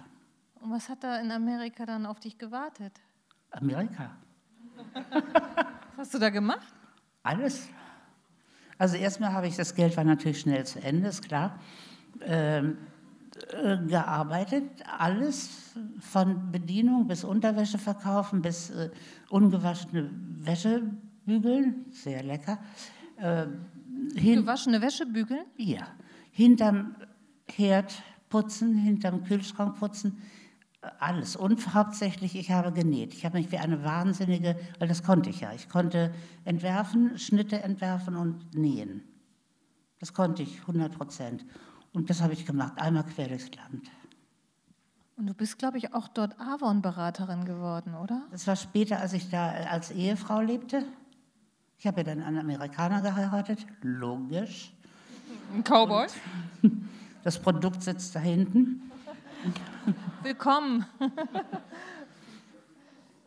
Und 0.60 0.70
was 0.70 0.88
hat 0.88 1.04
da 1.04 1.20
in 1.20 1.30
Amerika 1.30 1.84
dann 1.84 2.06
auf 2.06 2.20
dich 2.20 2.38
gewartet? 2.38 2.92
Amerika. 3.50 4.12
was 4.94 5.98
hast 5.98 6.14
du 6.14 6.18
da 6.18 6.30
gemacht? 6.30 6.74
Alles. 7.22 7.68
Also 8.78 8.96
erstmal 8.96 9.32
habe 9.32 9.46
ich, 9.46 9.56
das 9.56 9.74
Geld 9.74 9.96
war 9.96 10.04
natürlich 10.04 10.40
schnell 10.40 10.64
zu 10.64 10.80
Ende, 10.82 11.08
ist 11.08 11.22
klar. 11.22 11.58
Ähm, 12.22 12.78
äh, 13.52 13.78
gearbeitet, 13.86 14.64
alles 14.98 15.76
von 15.98 16.52
Bedienung 16.52 17.06
bis 17.06 17.24
Unterwäsche 17.24 17.78
verkaufen, 17.78 18.42
bis 18.42 18.70
äh, 18.70 18.90
ungewaschene 19.28 20.10
Wäsche 20.12 20.82
bügeln, 21.26 21.86
sehr 21.90 22.22
lecker. 22.22 22.58
Äh, 23.16 23.46
Gewaschene 24.14 24.80
Wäsche 24.80 25.06
bügeln? 25.06 25.44
Ja. 25.56 25.88
Hinterm 26.30 26.94
Herd 27.46 28.02
putzen, 28.28 28.76
hinterm 28.76 29.24
Kühlschrank 29.24 29.78
putzen, 29.78 30.18
alles. 30.98 31.36
Und 31.36 31.74
hauptsächlich, 31.74 32.36
ich 32.36 32.50
habe 32.50 32.72
genäht. 32.72 33.14
Ich 33.14 33.24
habe 33.24 33.38
mich 33.38 33.50
wie 33.52 33.58
eine 33.58 33.84
Wahnsinnige, 33.84 34.56
weil 34.78 34.88
das 34.88 35.02
konnte 35.02 35.30
ich 35.30 35.40
ja. 35.40 35.52
Ich 35.52 35.68
konnte 35.68 36.12
entwerfen, 36.44 37.18
Schnitte 37.18 37.62
entwerfen 37.62 38.16
und 38.16 38.54
nähen. 38.54 39.02
Das 40.00 40.12
konnte 40.12 40.42
ich 40.42 40.60
100 40.60 40.96
Prozent. 40.96 41.44
Und 41.94 42.10
das 42.10 42.20
habe 42.20 42.32
ich 42.32 42.44
gemacht, 42.44 42.72
einmal 42.76 43.04
quer 43.04 43.28
durchs 43.28 43.54
Land. 43.54 43.88
Und 45.16 45.28
du 45.28 45.34
bist, 45.34 45.58
glaube 45.60 45.78
ich, 45.78 45.94
auch 45.94 46.08
dort 46.08 46.38
Avon-Beraterin 46.40 47.44
geworden, 47.44 47.94
oder? 47.94 48.22
Das 48.32 48.48
war 48.48 48.56
später, 48.56 48.98
als 48.98 49.12
ich 49.12 49.30
da 49.30 49.48
als 49.48 49.92
Ehefrau 49.92 50.40
lebte. 50.40 50.84
Ich 51.78 51.86
habe 51.86 51.98
ja 51.98 52.02
dann 52.04 52.20
einen 52.20 52.38
Amerikaner 52.38 53.00
geheiratet, 53.00 53.64
logisch. 53.80 54.72
Ein 55.54 55.62
Cowboy? 55.62 56.08
Und 56.62 56.88
das 57.22 57.38
Produkt 57.38 57.80
sitzt 57.84 58.16
da 58.16 58.18
hinten. 58.18 58.90
Willkommen. 60.24 60.84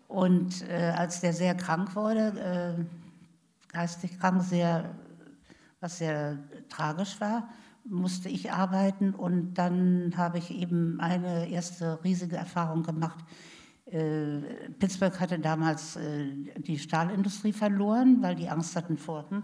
Und 0.09 0.67
äh, 0.67 0.93
als 0.97 1.21
der 1.21 1.31
sehr 1.31 1.55
krank 1.55 1.95
wurde, 1.95 2.75
äh, 2.77 3.71
geistig 3.71 4.19
krank, 4.19 4.43
sehr, 4.43 4.93
was 5.79 5.99
sehr 5.99 6.37
tragisch 6.67 7.21
war, 7.21 7.47
musste 7.89 8.29
ich 8.29 8.51
arbeiten 8.51 9.13
und 9.13 9.55
dann 9.55 10.13
habe 10.17 10.37
ich 10.37 10.51
eben 10.51 10.99
eine 10.99 11.49
erste 11.49 12.03
riesige 12.03 12.35
Erfahrung 12.35 12.83
gemacht. 12.83 13.23
Äh, 13.85 14.41
Pittsburgh 14.79 15.17
hatte 15.19 15.39
damals 15.39 15.95
äh, 15.95 16.27
die 16.57 16.77
Stahlindustrie 16.77 17.53
verloren, 17.53 18.21
weil 18.21 18.35
die 18.35 18.49
Angst 18.49 18.75
hatten 18.75 18.97
vor 18.97 19.29
hm, 19.29 19.43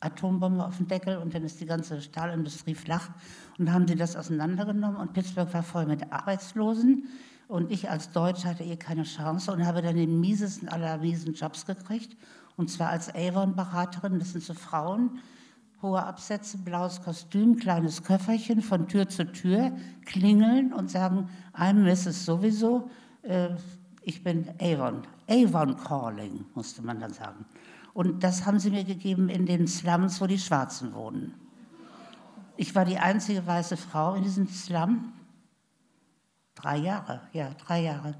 Atombombe 0.00 0.64
auf 0.64 0.76
dem 0.76 0.86
Deckel 0.86 1.16
und 1.16 1.34
dann 1.34 1.44
ist 1.44 1.60
die 1.60 1.66
ganze 1.66 2.00
Stahlindustrie 2.00 2.74
flach. 2.74 3.10
Und 3.58 3.72
haben 3.72 3.88
sie 3.88 3.96
das 3.96 4.16
auseinandergenommen 4.16 4.96
und 4.96 5.12
Pittsburgh 5.12 5.52
war 5.52 5.62
voll 5.62 5.86
mit 5.86 6.12
Arbeitslosen. 6.12 7.08
Und 7.48 7.70
ich 7.70 7.88
als 7.88 8.10
Deutsch 8.10 8.44
hatte 8.44 8.64
eh 8.64 8.76
keine 8.76 9.04
Chance 9.04 9.52
und 9.52 9.64
habe 9.64 9.82
dann 9.82 9.96
den 9.96 10.20
miesesten 10.20 10.68
aller 10.68 10.98
miesen 10.98 11.34
Jobs 11.34 11.64
gekriegt. 11.66 12.16
Und 12.56 12.70
zwar 12.70 12.90
als 12.90 13.14
Avon-Beraterin, 13.14 14.18
das 14.18 14.32
sind 14.32 14.42
so 14.42 14.54
Frauen, 14.54 15.18
hohe 15.86 16.02
Absätze, 16.02 16.58
blaues 16.58 17.00
Kostüm, 17.02 17.56
kleines 17.56 18.02
Köfferchen 18.02 18.60
von 18.60 18.88
Tür 18.88 19.08
zu 19.08 19.30
Tür, 19.30 19.72
klingeln 20.04 20.72
und 20.72 20.90
sagen, 20.90 21.28
I'm 21.54 21.84
Mrs. 21.84 22.24
sowieso, 22.24 22.90
äh, 23.22 23.50
ich 24.02 24.22
bin 24.22 24.48
Avon. 24.60 25.02
Avon 25.28 25.76
Calling, 25.76 26.44
musste 26.54 26.82
man 26.82 27.00
dann 27.00 27.12
sagen. 27.12 27.44
Und 27.94 28.22
das 28.22 28.44
haben 28.44 28.58
sie 28.58 28.70
mir 28.70 28.84
gegeben 28.84 29.28
in 29.28 29.46
den 29.46 29.66
Slums, 29.66 30.20
wo 30.20 30.26
die 30.26 30.38
Schwarzen 30.38 30.94
wohnen. 30.94 31.34
Ich 32.56 32.74
war 32.74 32.84
die 32.84 32.98
einzige 32.98 33.46
weiße 33.46 33.76
Frau 33.76 34.14
in 34.14 34.22
diesem 34.22 34.48
Slum. 34.48 35.12
Drei 36.54 36.78
Jahre, 36.78 37.20
ja, 37.32 37.50
drei 37.54 37.82
Jahre. 37.82 38.14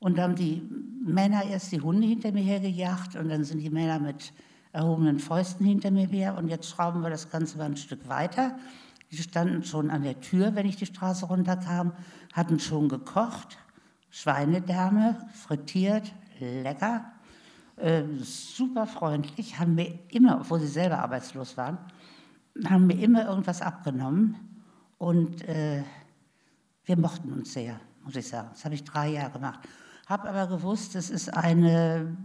Und 0.00 0.18
dann 0.18 0.30
haben 0.30 0.36
die 0.36 0.62
Männer 1.04 1.44
erst 1.44 1.72
die 1.72 1.80
Hunde 1.80 2.06
hinter 2.06 2.32
mir 2.32 2.42
hergejagt 2.42 3.16
und 3.16 3.28
dann 3.28 3.44
sind 3.44 3.60
die 3.60 3.70
Männer 3.70 3.98
mit 3.98 4.32
erhobenen 4.74 5.20
Fäusten 5.20 5.64
hinter 5.64 5.92
mir 5.92 6.06
her 6.06 6.36
und 6.36 6.48
jetzt 6.48 6.68
schrauben 6.68 7.00
wir 7.02 7.10
das 7.10 7.30
Ganze 7.30 7.56
mal 7.56 7.64
ein 7.64 7.76
Stück 7.76 8.08
weiter. 8.08 8.58
Die 9.12 9.16
standen 9.16 9.62
schon 9.62 9.88
an 9.90 10.02
der 10.02 10.20
Tür, 10.20 10.56
wenn 10.56 10.66
ich 10.66 10.76
die 10.76 10.86
Straße 10.86 11.26
runterkam, 11.26 11.92
hatten 12.32 12.58
schon 12.58 12.88
gekocht, 12.88 13.56
Schweinedärme, 14.10 15.18
frittiert, 15.32 16.12
lecker, 16.40 17.04
äh, 17.76 18.02
super 18.18 18.86
freundlich, 18.86 19.60
haben 19.60 19.76
mir 19.76 19.96
immer, 20.08 20.40
obwohl 20.40 20.58
sie 20.58 20.66
selber 20.66 20.98
arbeitslos 20.98 21.56
waren, 21.56 21.78
haben 22.64 22.88
mir 22.88 23.00
immer 23.00 23.26
irgendwas 23.26 23.62
abgenommen 23.62 24.36
und 24.98 25.46
äh, 25.48 25.84
wir 26.84 26.98
mochten 26.98 27.32
uns 27.32 27.52
sehr, 27.52 27.78
muss 28.02 28.16
ich 28.16 28.26
sagen. 28.26 28.48
Das 28.52 28.64
habe 28.64 28.74
ich 28.74 28.82
drei 28.82 29.10
Jahre 29.10 29.30
gemacht. 29.30 29.60
Habe 30.06 30.28
aber 30.28 30.48
gewusst, 30.48 30.96
es 30.96 31.10
ist 31.10 31.32
eine 31.32 32.16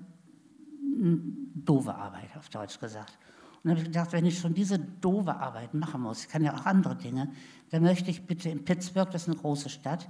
doofe 0.99 1.93
Arbeit, 1.93 2.35
auf 2.37 2.49
Deutsch 2.49 2.79
gesagt. 2.79 3.17
Und 3.63 3.65
dann 3.65 3.71
habe 3.71 3.81
ich 3.81 3.87
gedacht, 3.87 4.13
wenn 4.13 4.25
ich 4.25 4.39
schon 4.39 4.53
diese 4.53 4.79
doofe 4.79 5.35
Arbeit 5.35 5.73
machen 5.73 6.01
muss, 6.01 6.21
ich 6.21 6.29
kann 6.29 6.43
ja 6.43 6.53
auch 6.53 6.65
andere 6.65 6.95
Dinge, 6.95 7.31
dann 7.71 7.83
möchte 7.83 8.09
ich 8.09 8.25
bitte 8.25 8.49
in 8.49 8.63
Pittsburgh, 8.63 9.09
das 9.11 9.23
ist 9.23 9.29
eine 9.29 9.37
große 9.37 9.69
Stadt, 9.69 10.09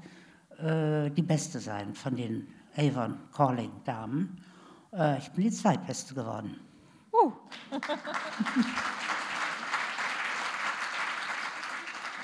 äh, 0.58 1.10
die 1.12 1.22
Beste 1.22 1.60
sein 1.60 1.94
von 1.94 2.16
den 2.16 2.48
Avon 2.76 3.18
Calling 3.34 3.72
Damen. 3.86 4.42
Äh, 4.94 5.18
ich 5.20 5.30
bin 5.32 5.44
die 5.46 5.52
Zweitbeste 5.52 6.14
geworden. 6.14 6.60
Uh. 7.12 7.32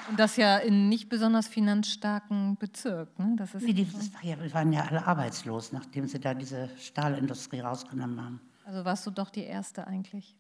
Und 0.08 0.20
das 0.20 0.38
ja 0.38 0.58
in 0.58 0.88
nicht 0.90 1.10
besonders 1.10 1.48
finanzstarken 1.48 2.58
Bezirk. 2.58 3.18
Ne? 3.18 3.36
Das 3.38 3.56
ist 3.56 3.68
die, 3.68 3.86
das 3.86 4.14
war 4.14 4.24
ja, 4.24 4.40
wir 4.40 4.54
waren 4.54 4.72
ja 4.72 4.84
alle 4.84 5.06
arbeitslos, 5.06 5.72
nachdem 5.72 6.08
sie 6.08 6.20
da 6.20 6.34
diese 6.34 6.70
Stahlindustrie 6.78 7.62
rausgenommen 7.62 8.24
haben. 8.24 8.40
Also 8.66 8.84
warst 8.84 9.06
du 9.06 9.12
doch 9.12 9.30
die 9.30 9.44
Erste 9.44 9.86
eigentlich? 9.86 10.36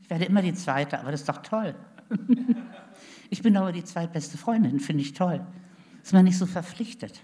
Ich 0.00 0.08
werde 0.08 0.24
immer 0.26 0.42
die 0.42 0.54
Zweite, 0.54 1.00
aber 1.00 1.10
das 1.10 1.20
ist 1.20 1.28
doch 1.28 1.38
toll. 1.38 1.74
Ich 3.30 3.42
bin 3.42 3.56
aber 3.56 3.72
die 3.72 3.82
zweitbeste 3.82 4.38
Freundin, 4.38 4.78
finde 4.78 5.02
ich 5.02 5.12
toll. 5.12 5.44
Ist 6.02 6.12
man 6.12 6.24
nicht 6.24 6.38
so 6.38 6.46
verpflichtet. 6.46 7.20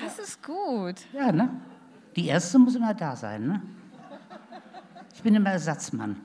Das 0.00 0.18
ist 0.18 0.42
gut. 0.42 0.96
Ja, 1.12 1.30
ne? 1.30 1.60
Die 2.16 2.26
Erste 2.26 2.58
muss 2.58 2.74
immer 2.74 2.94
da 2.94 3.16
sein, 3.16 3.46
ne? 3.46 3.62
Ich 5.14 5.22
bin 5.22 5.34
immer 5.34 5.50
Ersatzmann. 5.50 6.16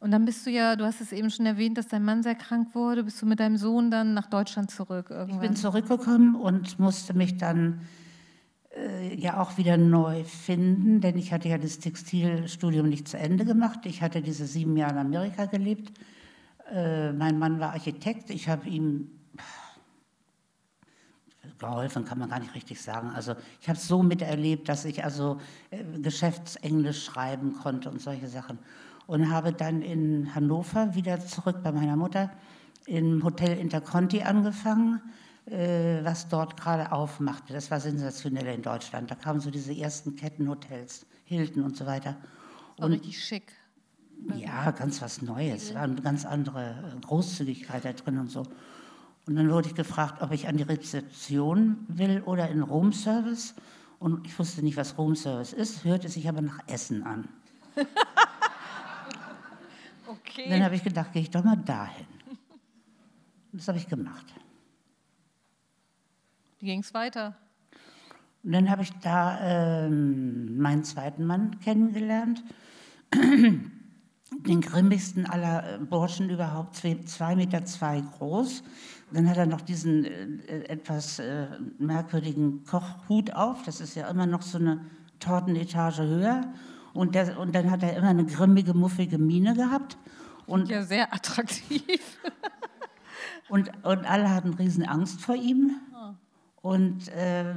Und 0.00 0.12
dann 0.12 0.24
bist 0.24 0.46
du 0.46 0.50
ja, 0.50 0.76
du 0.76 0.84
hast 0.84 1.02
es 1.02 1.12
eben 1.12 1.28
schon 1.30 1.44
erwähnt, 1.44 1.76
dass 1.76 1.88
dein 1.88 2.02
Mann 2.02 2.22
sehr 2.22 2.34
krank 2.34 2.74
wurde. 2.74 3.04
Bist 3.04 3.20
du 3.20 3.26
mit 3.26 3.38
deinem 3.38 3.58
Sohn 3.58 3.90
dann 3.90 4.14
nach 4.14 4.26
Deutschland 4.26 4.70
zurück? 4.70 5.10
Irgendwann? 5.10 5.42
Ich 5.42 5.48
bin 5.48 5.56
zurückgekommen 5.56 6.36
und 6.36 6.78
musste 6.78 7.12
mich 7.12 7.36
dann 7.36 7.82
äh, 8.74 9.14
ja 9.14 9.38
auch 9.40 9.58
wieder 9.58 9.76
neu 9.76 10.24
finden, 10.24 11.02
denn 11.02 11.18
ich 11.18 11.34
hatte 11.34 11.50
ja 11.50 11.58
das 11.58 11.80
Textilstudium 11.80 12.88
nicht 12.88 13.08
zu 13.08 13.18
Ende 13.18 13.44
gemacht. 13.44 13.80
Ich 13.84 14.00
hatte 14.00 14.22
diese 14.22 14.46
sieben 14.46 14.74
Jahre 14.78 14.92
in 14.92 14.98
Amerika 15.06 15.44
gelebt. 15.44 15.92
Äh, 16.72 17.12
mein 17.12 17.38
Mann 17.38 17.60
war 17.60 17.72
Architekt. 17.72 18.30
Ich 18.30 18.48
habe 18.48 18.68
ihm 18.70 19.10
geholfen, 21.58 22.06
kann 22.06 22.18
man 22.18 22.30
gar 22.30 22.40
nicht 22.40 22.54
richtig 22.54 22.80
sagen. 22.80 23.10
Also 23.10 23.34
ich 23.60 23.68
habe 23.68 23.78
es 23.78 23.86
so 23.86 24.02
miterlebt, 24.02 24.68
dass 24.70 24.86
ich 24.86 25.04
also 25.04 25.38
äh, 25.70 25.84
Geschäftsenglisch 26.00 27.04
schreiben 27.04 27.52
konnte 27.52 27.90
und 27.90 28.00
solche 28.00 28.28
Sachen. 28.28 28.58
Und 29.10 29.28
habe 29.28 29.52
dann 29.52 29.82
in 29.82 30.34
Hannover 30.34 30.94
wieder 30.94 31.18
zurück 31.20 31.62
bei 31.64 31.72
meiner 31.72 31.96
Mutter 31.96 32.30
im 32.86 33.24
Hotel 33.24 33.58
Interconti 33.58 34.22
angefangen 34.22 35.00
äh, 35.46 36.04
was 36.04 36.28
dort 36.28 36.56
gerade 36.56 36.92
aufmachte. 36.92 37.52
Das 37.52 37.70
war 37.70 37.80
sensationell 37.80 38.46
in 38.54 38.62
Deutschland. 38.62 39.10
Da 39.10 39.14
kamen 39.14 39.40
so 39.40 39.50
diese 39.50 39.76
ersten 39.76 40.16
Kettenhotels, 40.16 41.06
Hilton 41.24 41.64
und 41.64 41.76
so 41.76 41.86
weiter. 41.86 42.16
Und 42.76 42.92
richtig 42.92 43.22
schick. 43.24 43.52
Ja, 44.36 44.70
ganz 44.70 45.00
was 45.00 45.22
Neues. 45.22 45.74
War 45.74 45.82
eine 45.82 46.00
ganz 46.02 46.24
andere 46.24 46.96
Großzügigkeit 47.02 47.84
da 47.84 47.92
drin 47.92 48.18
und 48.18 48.30
so. 48.30 48.44
Und 49.26 49.36
dann 49.36 49.50
wurde 49.50 49.68
ich 49.68 49.74
gefragt, 49.74 50.22
ob 50.22 50.30
ich 50.32 50.46
an 50.46 50.56
die 50.56 50.62
Rezeption 50.62 51.78
will 51.88 52.22
oder 52.26 52.48
in 52.48 52.62
Roomservice. 52.62 53.54
Und 53.98 54.26
ich 54.26 54.38
wusste 54.38 54.62
nicht, 54.62 54.76
was 54.76 54.98
Roomservice 54.98 55.52
ist, 55.52 55.84
hörte 55.84 56.08
sich 56.08 56.28
aber 56.28 56.42
nach 56.42 56.60
Essen 56.66 57.02
an. 57.02 57.28
okay. 60.30 60.48
Dann 60.48 60.64
habe 60.64 60.74
ich 60.74 60.84
gedacht, 60.84 61.12
gehe 61.12 61.22
ich 61.22 61.30
doch 61.30 61.44
mal 61.44 61.56
dahin. 61.56 62.06
Und 63.52 63.60
das 63.60 63.68
habe 63.68 63.78
ich 63.78 63.88
gemacht. 63.88 64.26
Wie 66.58 66.66
ging 66.66 66.80
es 66.80 66.94
weiter? 66.94 67.36
Und 68.42 68.52
dann 68.52 68.70
habe 68.70 68.82
ich 68.82 68.92
da 69.00 69.86
ähm, 69.86 70.58
meinen 70.58 70.84
zweiten 70.84 71.26
Mann 71.26 71.58
kennengelernt, 71.60 72.42
den 73.12 74.60
grimmigsten 74.60 75.26
aller 75.26 75.74
äh, 75.74 75.78
Burschen 75.78 76.30
überhaupt, 76.30 76.76
zwei, 76.76 77.36
Meter 77.36 77.64
zwei 77.64 78.00
groß. 78.00 78.62
Dann 79.12 79.28
hat 79.28 79.36
er 79.36 79.46
noch 79.46 79.60
diesen 79.60 80.04
äh, 80.04 80.64
etwas 80.64 81.18
äh, 81.18 81.48
merkwürdigen 81.78 82.64
Kochhut 82.64 83.34
auf, 83.34 83.62
das 83.64 83.80
ist 83.80 83.94
ja 83.94 84.08
immer 84.08 84.26
noch 84.26 84.42
so 84.42 84.58
eine 84.58 84.86
Tortenetage 85.18 86.02
höher. 86.02 86.52
Und, 86.92 87.14
der, 87.14 87.38
und 87.38 87.54
dann 87.54 87.70
hat 87.70 87.82
er 87.82 87.96
immer 87.96 88.08
eine 88.08 88.24
grimmige, 88.24 88.74
muffige 88.74 89.18
Miene 89.18 89.54
gehabt. 89.54 89.96
Und, 90.50 90.68
ja, 90.68 90.82
sehr 90.82 91.14
attraktiv. 91.14 92.18
und, 93.48 93.70
und 93.84 94.04
alle 94.04 94.30
hatten 94.30 94.54
riesen 94.54 94.84
Angst 94.84 95.20
vor 95.20 95.36
ihm. 95.36 95.76
Und 96.62 97.08
äh, 97.08 97.54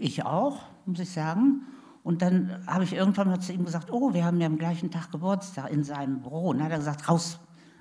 ich 0.00 0.24
auch, 0.24 0.64
muss 0.84 0.98
ich 0.98 1.10
sagen. 1.10 1.62
Und 2.02 2.20
dann 2.20 2.66
habe 2.66 2.84
ich 2.84 2.92
irgendwann 2.92 3.28
mal 3.28 3.40
zu 3.40 3.52
ihm 3.52 3.64
gesagt, 3.64 3.90
oh, 3.90 4.12
wir 4.12 4.24
haben 4.24 4.40
ja 4.40 4.46
am 4.46 4.58
gleichen 4.58 4.90
Tag 4.90 5.12
Geburtstag 5.12 5.70
in 5.70 5.84
seinem 5.84 6.20
Büro. 6.20 6.50
Und 6.50 6.58
dann 6.58 6.66
hat 6.66 6.72
er 6.72 6.78
gesagt, 6.78 7.08
raus, 7.08 7.38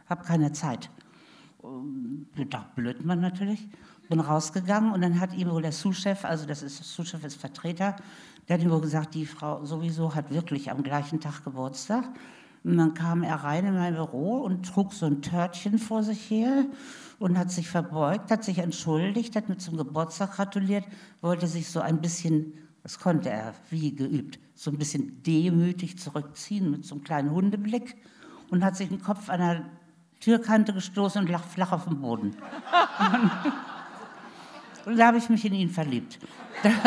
habe 0.08 0.24
keine 0.24 0.51
Zeit. 0.51 0.90
Da 2.50 2.66
blöd 2.75 3.04
man 3.04 3.20
natürlich. 3.20 3.68
Bin 4.08 4.20
rausgegangen 4.20 4.92
und 4.92 5.01
dann 5.01 5.20
hat 5.20 5.34
ihm 5.34 5.50
wohl 5.50 5.62
der 5.62 5.72
Sous-Chef, 5.72 6.25
also 6.25 6.46
das 6.46 6.63
ist, 6.63 6.84
Sous-Chef 6.84 7.24
ist 7.24 7.40
Vertreter, 7.40 7.96
der 8.48 8.58
hat 8.58 8.63
ihm 8.63 8.70
wohl 8.70 8.82
gesagt, 8.82 9.16
die 9.16 9.25
Frau 9.25 9.63
sowieso 9.63 10.13
hat 10.13 10.32
wirklich 10.32 10.70
am 10.70 10.84
gleichen 10.84 11.22
Tag 11.22 11.46
Geburtstag. 11.46 12.04
Und 12.63 12.77
dann 12.77 12.94
kam 12.94 13.24
er 13.24 13.38
rein 13.38 13.65
in 13.65 13.74
mein 13.74 13.96
Büro 13.96 14.38
und 14.38 14.68
trug 14.68 14.94
so 14.94 15.08
ein 15.08 15.22
Törtchen 15.22 15.80
vor 15.80 16.03
sich 16.03 16.30
her 16.30 16.65
und 17.18 17.38
hat 17.38 17.51
sich 17.51 17.70
verbeugt, 17.70 18.30
hat 18.32 18.44
sich 18.44 18.60
entschuldigt, 18.60 19.36
hat 19.36 19.50
mir 19.50 19.58
zum 19.58 19.77
Geburtstag 19.77 20.36
gratuliert, 20.36 20.86
wollte 21.22 21.48
sich 21.48 21.70
so 21.70 21.80
ein 21.80 22.01
bisschen, 22.01 22.53
das 22.84 23.00
konnte 23.00 23.30
er 23.30 23.56
wie 23.70 23.96
geübt, 23.96 24.39
so 24.53 24.70
ein 24.70 24.77
bisschen 24.77 25.24
demütig 25.24 25.98
zurückziehen 25.98 26.70
mit 26.70 26.86
so 26.86 26.96
einem 26.96 27.03
kleinen 27.03 27.32
Hundeblick 27.32 27.96
und 28.51 28.63
hat 28.63 28.75
sich 28.75 28.89
den 28.89 29.01
Kopf 29.01 29.30
an 29.30 29.39
der 29.39 29.65
Türkante 30.20 30.72
gestoßen 30.74 31.22
und 31.22 31.30
lag 31.30 31.44
flach 31.44 31.72
auf 31.72 31.86
dem 31.86 32.00
Boden. 32.00 32.36
und 34.85 34.98
da 34.98 35.07
habe 35.07 35.18
ich 35.18 35.29
mich 35.29 35.44
in 35.46 35.53
ihn 35.53 35.70
verliebt. 35.70 36.20
Da, 36.62 36.70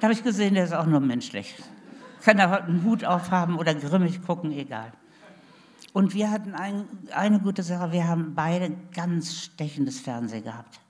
da 0.00 0.02
habe 0.02 0.12
ich 0.12 0.24
gesehen, 0.24 0.54
der 0.54 0.64
ist 0.64 0.72
auch 0.72 0.86
nur 0.86 0.98
menschlich. 0.98 1.54
Kann 2.26 2.40
er 2.40 2.64
einen 2.64 2.82
Hut 2.82 3.04
aufhaben 3.04 3.56
oder 3.56 3.72
grimmig 3.72 4.20
gucken, 4.20 4.50
egal. 4.50 4.90
Und 5.92 6.12
wir 6.12 6.28
hatten 6.32 6.54
ein, 6.54 6.88
eine 7.12 7.38
gute 7.38 7.62
Sache, 7.62 7.92
wir 7.92 8.08
haben 8.08 8.34
beide 8.34 8.76
ganz 8.92 9.32
stechendes 9.44 10.00
Fernsehen 10.00 10.42
gehabt. 10.42 10.80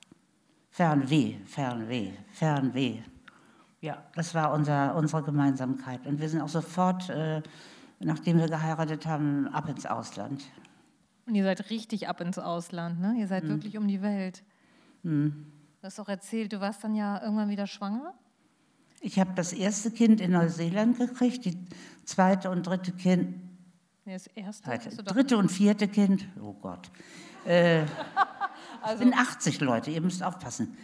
Fernweh, 0.71 1.35
Fernweh, 1.45 2.13
Fernweh. 2.31 3.03
Ja, 3.81 4.01
das 4.15 4.33
war 4.33 4.51
unser, 4.51 4.95
unsere 4.95 5.21
Gemeinsamkeit. 5.21 6.07
Und 6.07 6.19
wir 6.19 6.27
sind 6.27 6.41
auch 6.41 6.49
sofort, 6.49 7.07
äh, 7.11 7.43
nachdem 7.99 8.39
wir 8.39 8.47
geheiratet 8.47 9.05
haben, 9.05 9.47
ab 9.49 9.69
ins 9.69 9.85
Ausland. 9.85 10.43
Und 11.27 11.35
ihr 11.35 11.43
seid 11.43 11.69
richtig 11.69 12.07
ab 12.07 12.19
ins 12.19 12.39
Ausland, 12.39 12.99
ne? 12.99 13.13
Ihr 13.19 13.27
seid 13.27 13.43
hm. 13.43 13.49
wirklich 13.49 13.77
um 13.77 13.87
die 13.87 14.01
Welt. 14.01 14.43
Hm. 15.03 15.45
Du 15.81 15.85
hast 15.85 15.99
auch 15.99 16.09
erzählt, 16.09 16.51
du 16.51 16.61
warst 16.61 16.83
dann 16.83 16.95
ja 16.95 17.21
irgendwann 17.21 17.49
wieder 17.49 17.67
schwanger? 17.67 18.15
Ich 18.99 19.19
habe 19.19 19.31
das 19.35 19.53
erste 19.53 19.91
Kind 19.91 20.21
in 20.21 20.31
Neuseeland 20.31 20.97
gekriegt, 20.97 21.45
die 21.45 21.57
zweite 22.03 22.49
und 22.49 22.65
dritte 22.65 22.91
Kind 22.91 23.35
Nee, 24.07 24.13
das 24.13 24.27
erste. 24.27 24.69
Halt, 24.69 25.13
dritte 25.13 25.37
und 25.37 25.51
vierte 25.51 25.89
Kind. 25.89 26.29
Oh 26.41 26.53
Gott. 26.53 26.89
Äh, 27.45 27.81
also, 28.81 29.03
sind 29.03 29.13
80 29.13 29.59
Leute, 29.59 29.91
ihr 29.91 29.99
müsst 29.99 30.23
aufpassen. 30.23 30.77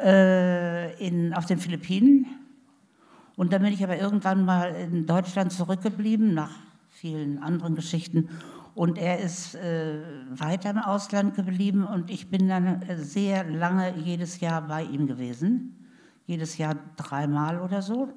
Äh, 0.00 0.94
in, 1.04 1.34
auf 1.34 1.46
den 1.46 1.58
Philippinen. 1.58 2.26
Und 3.34 3.52
dann 3.52 3.62
bin 3.62 3.72
ich 3.72 3.82
aber 3.82 3.98
irgendwann 3.98 4.44
mal 4.44 4.76
in 4.76 5.06
Deutschland 5.06 5.50
zurückgeblieben, 5.50 6.34
nach 6.34 6.52
vielen 6.88 7.42
anderen 7.42 7.74
Geschichten. 7.74 8.28
Und 8.76 8.96
er 8.96 9.18
ist 9.18 9.56
äh, 9.56 9.98
weiter 10.30 10.70
im 10.70 10.78
Ausland 10.78 11.34
geblieben 11.34 11.84
und 11.84 12.10
ich 12.10 12.30
bin 12.30 12.48
dann 12.48 12.84
sehr 12.98 13.42
lange 13.42 13.92
jedes 13.96 14.38
Jahr 14.38 14.62
bei 14.62 14.84
ihm 14.84 15.08
gewesen. 15.08 15.77
Jedes 16.28 16.58
Jahr 16.58 16.76
dreimal 16.96 17.60
oder 17.60 17.82
so 17.82 18.12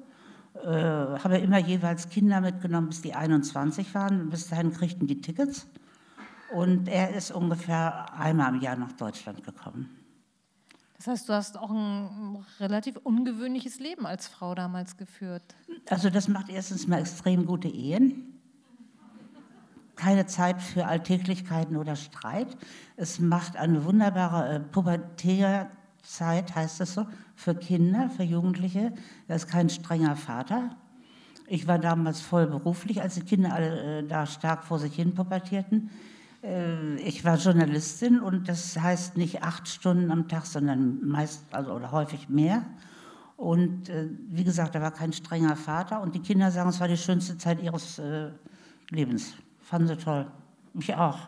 äh, 0.54 0.68
habe 0.68 1.38
immer 1.38 1.58
jeweils 1.58 2.08
Kinder 2.08 2.40
mitgenommen, 2.40 2.88
bis 2.88 3.02
die 3.02 3.14
21 3.14 3.94
waren. 3.94 4.28
Bis 4.30 4.48
dahin 4.48 4.72
kriegten 4.72 5.06
die 5.06 5.20
Tickets. 5.20 5.66
Und 6.52 6.88
er 6.88 7.14
ist 7.14 7.30
ungefähr 7.30 8.12
einmal 8.14 8.54
im 8.54 8.60
Jahr 8.60 8.76
nach 8.76 8.92
Deutschland 8.92 9.42
gekommen. 9.42 9.88
Das 10.98 11.06
heißt, 11.06 11.28
du 11.28 11.32
hast 11.32 11.58
auch 11.58 11.70
ein 11.70 12.44
relativ 12.60 12.96
ungewöhnliches 12.98 13.80
Leben 13.80 14.06
als 14.06 14.28
Frau 14.28 14.54
damals 14.54 14.96
geführt. 14.96 15.42
Also 15.88 16.10
das 16.10 16.28
macht 16.28 16.48
erstens 16.48 16.86
mal 16.86 17.00
extrem 17.00 17.46
gute 17.46 17.68
Ehen. 17.68 18.38
Keine 19.96 20.26
Zeit 20.26 20.60
für 20.60 20.86
Alltäglichkeiten 20.86 21.76
oder 21.76 21.96
Streit. 21.96 22.56
Es 22.96 23.18
macht 23.18 23.56
eine 23.56 23.84
wunderbare 23.84 24.56
äh, 24.56 24.60
pubertäre 24.60 25.70
Zeit, 26.02 26.54
heißt 26.54 26.80
es 26.82 26.94
so, 26.94 27.06
für 27.42 27.54
Kinder, 27.54 28.08
für 28.08 28.22
Jugendliche. 28.22 28.92
Er 29.28 29.36
ist 29.36 29.48
kein 29.48 29.68
strenger 29.68 30.16
Vater. 30.16 30.76
Ich 31.48 31.66
war 31.66 31.78
damals 31.78 32.20
voll 32.20 32.46
beruflich, 32.46 33.02
als 33.02 33.16
die 33.16 33.22
Kinder 33.22 33.52
alle 33.52 33.98
äh, 33.98 34.06
da 34.06 34.26
stark 34.26 34.64
vor 34.64 34.78
sich 34.78 34.94
hin 34.94 35.14
pubertierten. 35.14 35.90
Äh, 36.42 36.96
ich 36.96 37.24
war 37.24 37.36
Journalistin 37.36 38.20
und 38.20 38.48
das 38.48 38.78
heißt 38.78 39.16
nicht 39.16 39.42
acht 39.42 39.68
Stunden 39.68 40.10
am 40.12 40.28
Tag, 40.28 40.46
sondern 40.46 41.04
meist 41.06 41.44
also, 41.50 41.72
oder 41.72 41.90
häufig 41.90 42.28
mehr. 42.28 42.64
Und 43.36 43.88
äh, 43.88 44.08
wie 44.28 44.44
gesagt, 44.44 44.76
er 44.76 44.82
war 44.82 44.92
kein 44.92 45.12
strenger 45.12 45.56
Vater 45.56 46.00
und 46.00 46.14
die 46.14 46.20
Kinder 46.20 46.52
sagen, 46.52 46.70
es 46.70 46.78
war 46.78 46.88
die 46.88 46.96
schönste 46.96 47.36
Zeit 47.38 47.60
ihres 47.60 47.98
äh, 47.98 48.30
Lebens. 48.90 49.34
Fanden 49.60 49.88
sie 49.88 49.96
toll. 49.96 50.30
Mich 50.74 50.94
auch. 50.94 51.18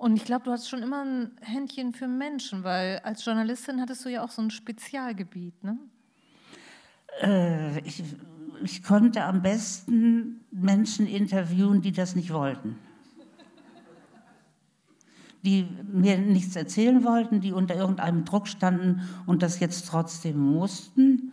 Und 0.00 0.16
ich 0.16 0.24
glaube, 0.24 0.44
du 0.44 0.50
hast 0.50 0.66
schon 0.66 0.82
immer 0.82 1.04
ein 1.04 1.32
Händchen 1.42 1.92
für 1.92 2.08
Menschen, 2.08 2.64
weil 2.64 3.00
als 3.00 3.22
Journalistin 3.22 3.82
hattest 3.82 4.02
du 4.02 4.08
ja 4.08 4.24
auch 4.24 4.30
so 4.30 4.40
ein 4.40 4.50
Spezialgebiet, 4.50 5.62
ne? 5.62 5.76
Äh, 7.20 7.80
ich, 7.80 8.02
ich 8.64 8.82
konnte 8.82 9.22
am 9.24 9.42
besten 9.42 10.40
Menschen 10.50 11.06
interviewen, 11.06 11.82
die 11.82 11.92
das 11.92 12.16
nicht 12.16 12.32
wollten. 12.32 12.78
Die 15.44 15.68
mir 15.92 16.16
nichts 16.16 16.56
erzählen 16.56 17.04
wollten, 17.04 17.42
die 17.42 17.52
unter 17.52 17.74
irgendeinem 17.74 18.24
Druck 18.24 18.48
standen 18.48 19.02
und 19.26 19.42
das 19.42 19.60
jetzt 19.60 19.86
trotzdem 19.86 20.38
mussten, 20.38 21.32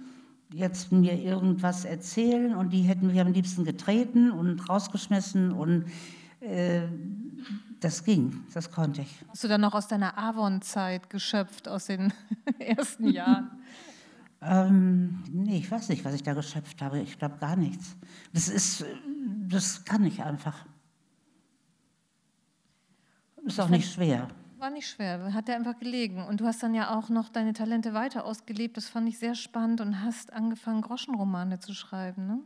jetzt 0.51 0.91
mir 0.91 1.17
irgendwas 1.17 1.86
erzählen 1.86 2.53
und 2.53 2.73
die 2.73 2.82
hätten 2.82 3.08
mich 3.08 3.21
am 3.21 3.32
liebsten 3.32 3.63
getreten 3.63 4.30
und 4.30 4.67
rausgeschmissen 4.67 5.53
und 5.53 5.86
äh, 6.41 6.82
das 7.80 8.04
ging, 8.04 8.44
das 8.54 8.72
konnte 8.72 9.02
ich. 9.02 9.26
Hast 9.30 9.44
du 9.44 9.48
dann 9.48 9.62
noch 9.62 9.74
aus 9.74 9.88
deiner 9.88 10.18
Avon-Zeit 10.18 11.10
geschöpft, 11.10 11.68
aus 11.68 11.86
den 11.86 12.13
ersten 12.60 13.10
Jahren? 13.10 13.52
ähm, 14.42 15.24
nee, 15.32 15.58
ich 15.58 15.72
weiß 15.72 15.90
nicht, 15.90 16.06
was 16.06 16.13
ich 16.13 16.24
da 16.24 16.34
geschöpft 16.34 16.82
habe. 16.82 17.00
Ich 17.00 17.18
glaube 17.18 17.38
gar 17.38 17.56
nichts. 17.56 17.96
Das 18.34 18.48
ist, 18.50 18.86
das 19.48 19.84
kann 19.86 20.06
ich 20.06 20.24
einfach. 20.24 20.66
Ist 23.46 23.60
auch 23.60 23.70
nicht 23.70 23.92
schwer. 23.92 24.28
War 24.58 24.72
nicht 24.72 24.90
schwer, 24.90 25.34
hat 25.34 25.48
er 25.50 25.56
einfach 25.56 25.78
gelegen. 25.78 26.26
Und 26.26 26.42
du 26.42 26.46
hast 26.46 26.63
dann 26.63 26.74
ja 26.74 26.98
auch 26.98 27.10
noch 27.10 27.30
deine 27.30 27.54
Talente 27.54 27.94
weiter 27.94 28.26
ausgelebt. 28.26 28.76
Das 28.76 28.90
fand 28.90 29.08
ich 29.08 29.20
sehr 29.20 29.36
spannend 29.36 29.82
und 29.82 30.02
hast 30.02 30.34
angefangen, 30.34 30.82
Groschenromane 30.82 31.60
zu 31.60 31.74
schreiben. 31.74 32.26
Ne? 32.26 32.40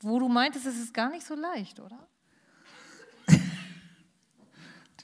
Wo 0.00 0.18
du 0.18 0.28
meintest, 0.28 0.66
es 0.66 0.78
ist 0.78 0.94
gar 0.94 1.10
nicht 1.10 1.26
so 1.26 1.34
leicht, 1.34 1.78
oder? 1.78 2.07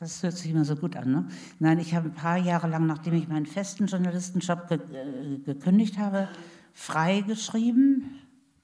Das 0.01 0.25
hört 0.25 0.37
sich 0.37 0.51
immer 0.51 0.65
so 0.65 0.75
gut 0.75 0.97
an. 0.97 1.11
Ne? 1.13 1.29
Nein, 1.61 1.79
ich 1.79 1.95
habe 1.95 2.09
ein 2.09 2.15
paar 2.15 2.37
Jahre 2.37 2.67
lang, 2.69 2.85
nachdem 2.87 3.15
ich 3.15 3.29
meinen 3.29 3.47
festen 3.47 3.87
Journalistenjob 3.87 4.69
ge 4.69 4.79
äh, 4.79 5.39
gekündigt 5.39 5.99
habe, 5.99 6.29
frei 6.73 7.21
geschrieben. 7.21 8.19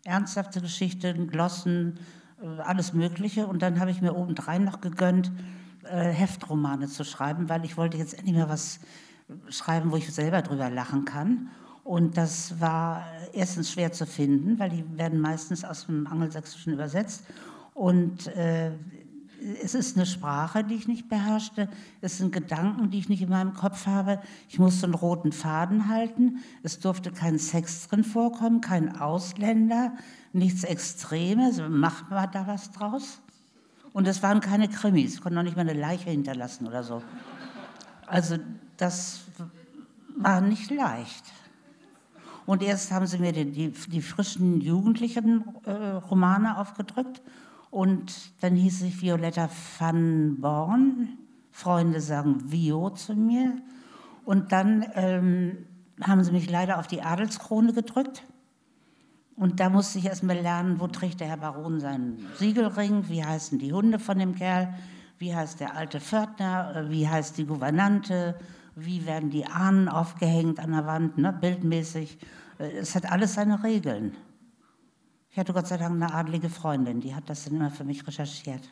Ernsthafte 0.04 0.60
Geschichten, 0.60 1.28
Glossen, 1.28 2.00
äh, 2.42 2.60
alles 2.62 2.94
Mögliche. 2.94 3.46
Und 3.46 3.62
dann 3.62 3.78
habe 3.78 3.92
ich 3.92 4.02
mir 4.02 4.16
obendrein 4.16 4.64
noch 4.64 4.80
gegönnt, 4.80 5.30
äh, 5.84 6.10
Heftromane 6.10 6.88
zu 6.88 7.04
schreiben, 7.04 7.48
weil 7.48 7.64
ich 7.64 7.76
wollte 7.76 7.96
jetzt 7.96 8.18
endlich 8.18 8.34
mal 8.34 8.48
was 8.48 8.80
schreiben, 9.50 9.92
wo 9.92 9.96
ich 9.96 10.12
selber 10.12 10.42
drüber 10.42 10.68
lachen 10.68 11.04
kann. 11.04 11.50
Und 11.84 12.16
das 12.16 12.60
war 12.60 13.06
erstens 13.32 13.70
schwer 13.70 13.92
zu 13.92 14.04
finden, 14.04 14.58
weil 14.58 14.70
die 14.70 14.84
werden 14.98 15.20
meistens 15.20 15.64
aus 15.64 15.86
dem 15.86 16.08
Angelsächsischen 16.08 16.72
übersetzt. 16.72 17.24
Und 17.72 18.26
äh, 18.26 18.72
es 19.62 19.74
ist 19.74 19.96
eine 19.96 20.06
Sprache, 20.06 20.64
die 20.64 20.74
ich 20.74 20.88
nicht 20.88 21.08
beherrschte. 21.08 21.68
Es 22.00 22.18
sind 22.18 22.32
Gedanken, 22.32 22.90
die 22.90 22.98
ich 22.98 23.08
nicht 23.08 23.22
in 23.22 23.30
meinem 23.30 23.54
Kopf 23.54 23.86
habe. 23.86 24.20
Ich 24.48 24.58
musste 24.58 24.84
einen 24.84 24.94
roten 24.94 25.32
Faden 25.32 25.88
halten. 25.88 26.40
Es 26.62 26.78
durfte 26.80 27.10
kein 27.10 27.38
Sex 27.38 27.88
drin 27.88 28.04
vorkommen, 28.04 28.60
kein 28.60 28.96
Ausländer, 28.96 29.92
nichts 30.32 30.64
Extremes. 30.64 31.60
Macht 31.68 32.10
man 32.10 32.30
da 32.32 32.46
was 32.46 32.70
draus? 32.70 33.20
Und 33.92 34.06
es 34.06 34.22
waren 34.22 34.40
keine 34.40 34.68
Krimis. 34.68 35.14
Ich 35.14 35.20
konnte 35.20 35.36
noch 35.36 35.42
nicht 35.42 35.56
mal 35.56 35.68
eine 35.68 35.78
Leiche 35.78 36.10
hinterlassen 36.10 36.66
oder 36.66 36.82
so. 36.82 37.02
Also 38.06 38.36
das 38.76 39.20
war 40.16 40.40
nicht 40.40 40.70
leicht. 40.70 41.24
Und 42.46 42.62
erst 42.62 42.90
haben 42.90 43.06
sie 43.06 43.18
mir 43.18 43.32
die, 43.32 43.50
die, 43.50 43.70
die 43.70 44.02
frischen 44.02 44.60
jugendlichen 44.60 45.44
äh, 45.64 45.70
Romane 45.70 46.58
aufgedrückt 46.58 47.22
und 47.70 48.12
dann 48.42 48.56
hieß 48.56 48.82
ich 48.82 49.00
Violetta 49.00 49.48
van 49.78 50.40
Born. 50.40 51.18
Freunde 51.52 52.00
sagen 52.00 52.50
Vio 52.50 52.90
zu 52.90 53.14
mir. 53.14 53.56
Und 54.24 54.52
dann 54.52 54.86
ähm, 54.94 55.66
haben 56.00 56.22
sie 56.24 56.32
mich 56.32 56.50
leider 56.50 56.78
auf 56.78 56.86
die 56.86 57.02
Adelskrone 57.02 57.72
gedrückt. 57.72 58.24
Und 59.36 59.60
da 59.60 59.70
musste 59.70 59.98
ich 59.98 60.06
erst 60.06 60.22
mal 60.22 60.36
lernen, 60.36 60.80
wo 60.80 60.86
trägt 60.86 61.20
der 61.20 61.28
Herr 61.28 61.38
Baron 61.38 61.80
seinen 61.80 62.26
Siegelring, 62.36 63.08
wie 63.08 63.24
heißen 63.24 63.58
die 63.58 63.72
Hunde 63.72 63.98
von 63.98 64.18
dem 64.18 64.34
Kerl, 64.34 64.74
wie 65.18 65.34
heißt 65.34 65.60
der 65.60 65.76
alte 65.76 66.00
Pförtner, 66.00 66.74
äh, 66.76 66.90
wie 66.90 67.08
heißt 67.08 67.38
die 67.38 67.46
Gouvernante, 67.46 68.38
wie 68.74 69.06
werden 69.06 69.30
die 69.30 69.46
Ahnen 69.46 69.88
aufgehängt 69.88 70.60
an 70.60 70.72
der 70.72 70.86
Wand, 70.86 71.18
ne, 71.18 71.32
bildmäßig. 71.32 72.18
Äh, 72.58 72.78
es 72.78 72.94
hat 72.94 73.10
alles 73.10 73.34
seine 73.34 73.62
Regeln. 73.62 74.16
Ich 75.30 75.38
hatte 75.38 75.52
Gott 75.52 75.68
sei 75.68 75.76
Dank 75.76 75.94
eine 75.94 76.12
adlige 76.12 76.48
Freundin, 76.48 77.00
die 77.00 77.14
hat 77.14 77.30
das 77.30 77.44
dann 77.44 77.54
immer 77.54 77.70
für 77.70 77.84
mich 77.84 78.06
recherchiert. 78.06 78.68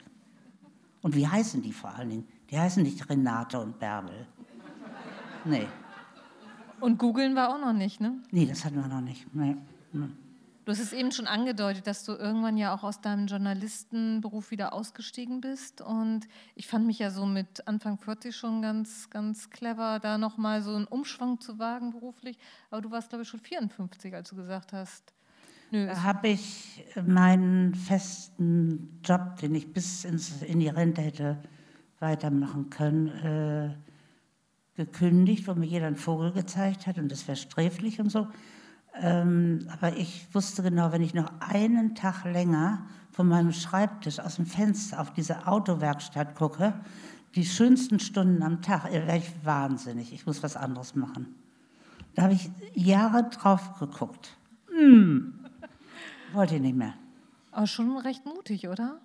Und 1.02 1.14
wie 1.14 1.26
heißen 1.26 1.62
die 1.62 1.72
vor 1.72 1.94
allen 1.94 2.10
Dingen? 2.10 2.28
Die 2.50 2.58
heißen 2.58 2.82
nicht 2.82 3.08
Renate 3.08 3.60
und 3.60 3.78
Bärbel. 3.78 4.26
Nee. 5.44 5.68
Und 6.80 6.98
googeln 6.98 7.36
war 7.36 7.54
auch 7.54 7.60
noch 7.60 7.72
nicht, 7.72 8.00
ne? 8.00 8.20
Nee, 8.30 8.46
das 8.46 8.64
hatten 8.64 8.76
wir 8.76 8.88
noch 8.88 9.00
nicht. 9.00 9.32
Nee. 9.34 9.56
Du 9.92 10.72
hast 10.72 10.80
es 10.80 10.92
eben 10.92 11.12
schon 11.12 11.26
angedeutet, 11.26 11.86
dass 11.86 12.04
du 12.04 12.12
irgendwann 12.12 12.56
ja 12.56 12.74
auch 12.74 12.82
aus 12.82 13.00
deinem 13.00 13.26
Journalistenberuf 13.26 14.50
wieder 14.50 14.72
ausgestiegen 14.72 15.40
bist. 15.40 15.80
Und 15.80 16.28
ich 16.54 16.66
fand 16.66 16.86
mich 16.86 16.98
ja 16.98 17.10
so 17.10 17.24
mit 17.24 17.66
Anfang 17.66 17.98
40 17.98 18.36
schon 18.36 18.62
ganz, 18.62 19.08
ganz 19.10 19.48
clever, 19.48 19.98
da 19.98 20.18
nochmal 20.18 20.60
so 20.62 20.74
einen 20.74 20.86
Umschwung 20.86 21.40
zu 21.40 21.58
wagen 21.58 21.92
beruflich. 21.92 22.38
Aber 22.70 22.82
du 22.82 22.90
warst, 22.90 23.08
glaube 23.08 23.22
ich, 23.22 23.28
schon 23.28 23.40
54, 23.40 24.14
als 24.14 24.30
du 24.30 24.36
gesagt 24.36 24.72
hast, 24.72 25.14
habe 25.72 26.28
ich 26.28 26.84
meinen 27.06 27.74
festen 27.74 29.00
Job, 29.04 29.36
den 29.40 29.54
ich 29.54 29.72
bis 29.72 30.04
ins, 30.04 30.42
in 30.42 30.60
die 30.60 30.68
Rente 30.68 31.02
hätte 31.02 31.38
weitermachen 32.00 32.70
können, 32.70 33.08
äh, 33.08 33.74
gekündigt, 34.76 35.48
wo 35.48 35.54
mir 35.54 35.66
jeder 35.66 35.88
einen 35.88 35.96
Vogel 35.96 36.32
gezeigt 36.32 36.86
hat 36.86 36.98
und 36.98 37.10
das 37.10 37.26
wäre 37.26 37.36
sträflich 37.36 38.00
und 38.00 38.10
so. 38.10 38.28
Ähm, 38.94 39.68
aber 39.70 39.96
ich 39.96 40.26
wusste 40.32 40.62
genau, 40.62 40.92
wenn 40.92 41.02
ich 41.02 41.14
noch 41.14 41.30
einen 41.40 41.94
Tag 41.94 42.24
länger 42.24 42.86
von 43.10 43.28
meinem 43.28 43.52
Schreibtisch 43.52 44.20
aus 44.20 44.36
dem 44.36 44.46
Fenster 44.46 45.00
auf 45.00 45.12
diese 45.12 45.46
Autowerkstatt 45.46 46.34
gucke, 46.34 46.74
die 47.34 47.44
schönsten 47.44 48.00
Stunden 48.00 48.42
am 48.42 48.62
Tag, 48.62 48.86
äh, 48.86 49.06
wäre 49.06 49.18
ich 49.18 49.32
wahnsinnig. 49.44 50.12
Ich 50.12 50.26
muss 50.26 50.42
was 50.42 50.56
anderes 50.56 50.94
machen. 50.94 51.34
Da 52.14 52.22
habe 52.22 52.34
ich 52.34 52.50
Jahre 52.74 53.28
drauf 53.30 53.78
geguckt. 53.78 54.36
Hm, 54.70 55.37
wollte 56.32 56.56
ich 56.56 56.60
nicht 56.60 56.76
mehr. 56.76 56.94
Aber 57.50 57.66
schon 57.66 57.96
recht 57.98 58.24
mutig, 58.26 58.68
oder? 58.68 59.00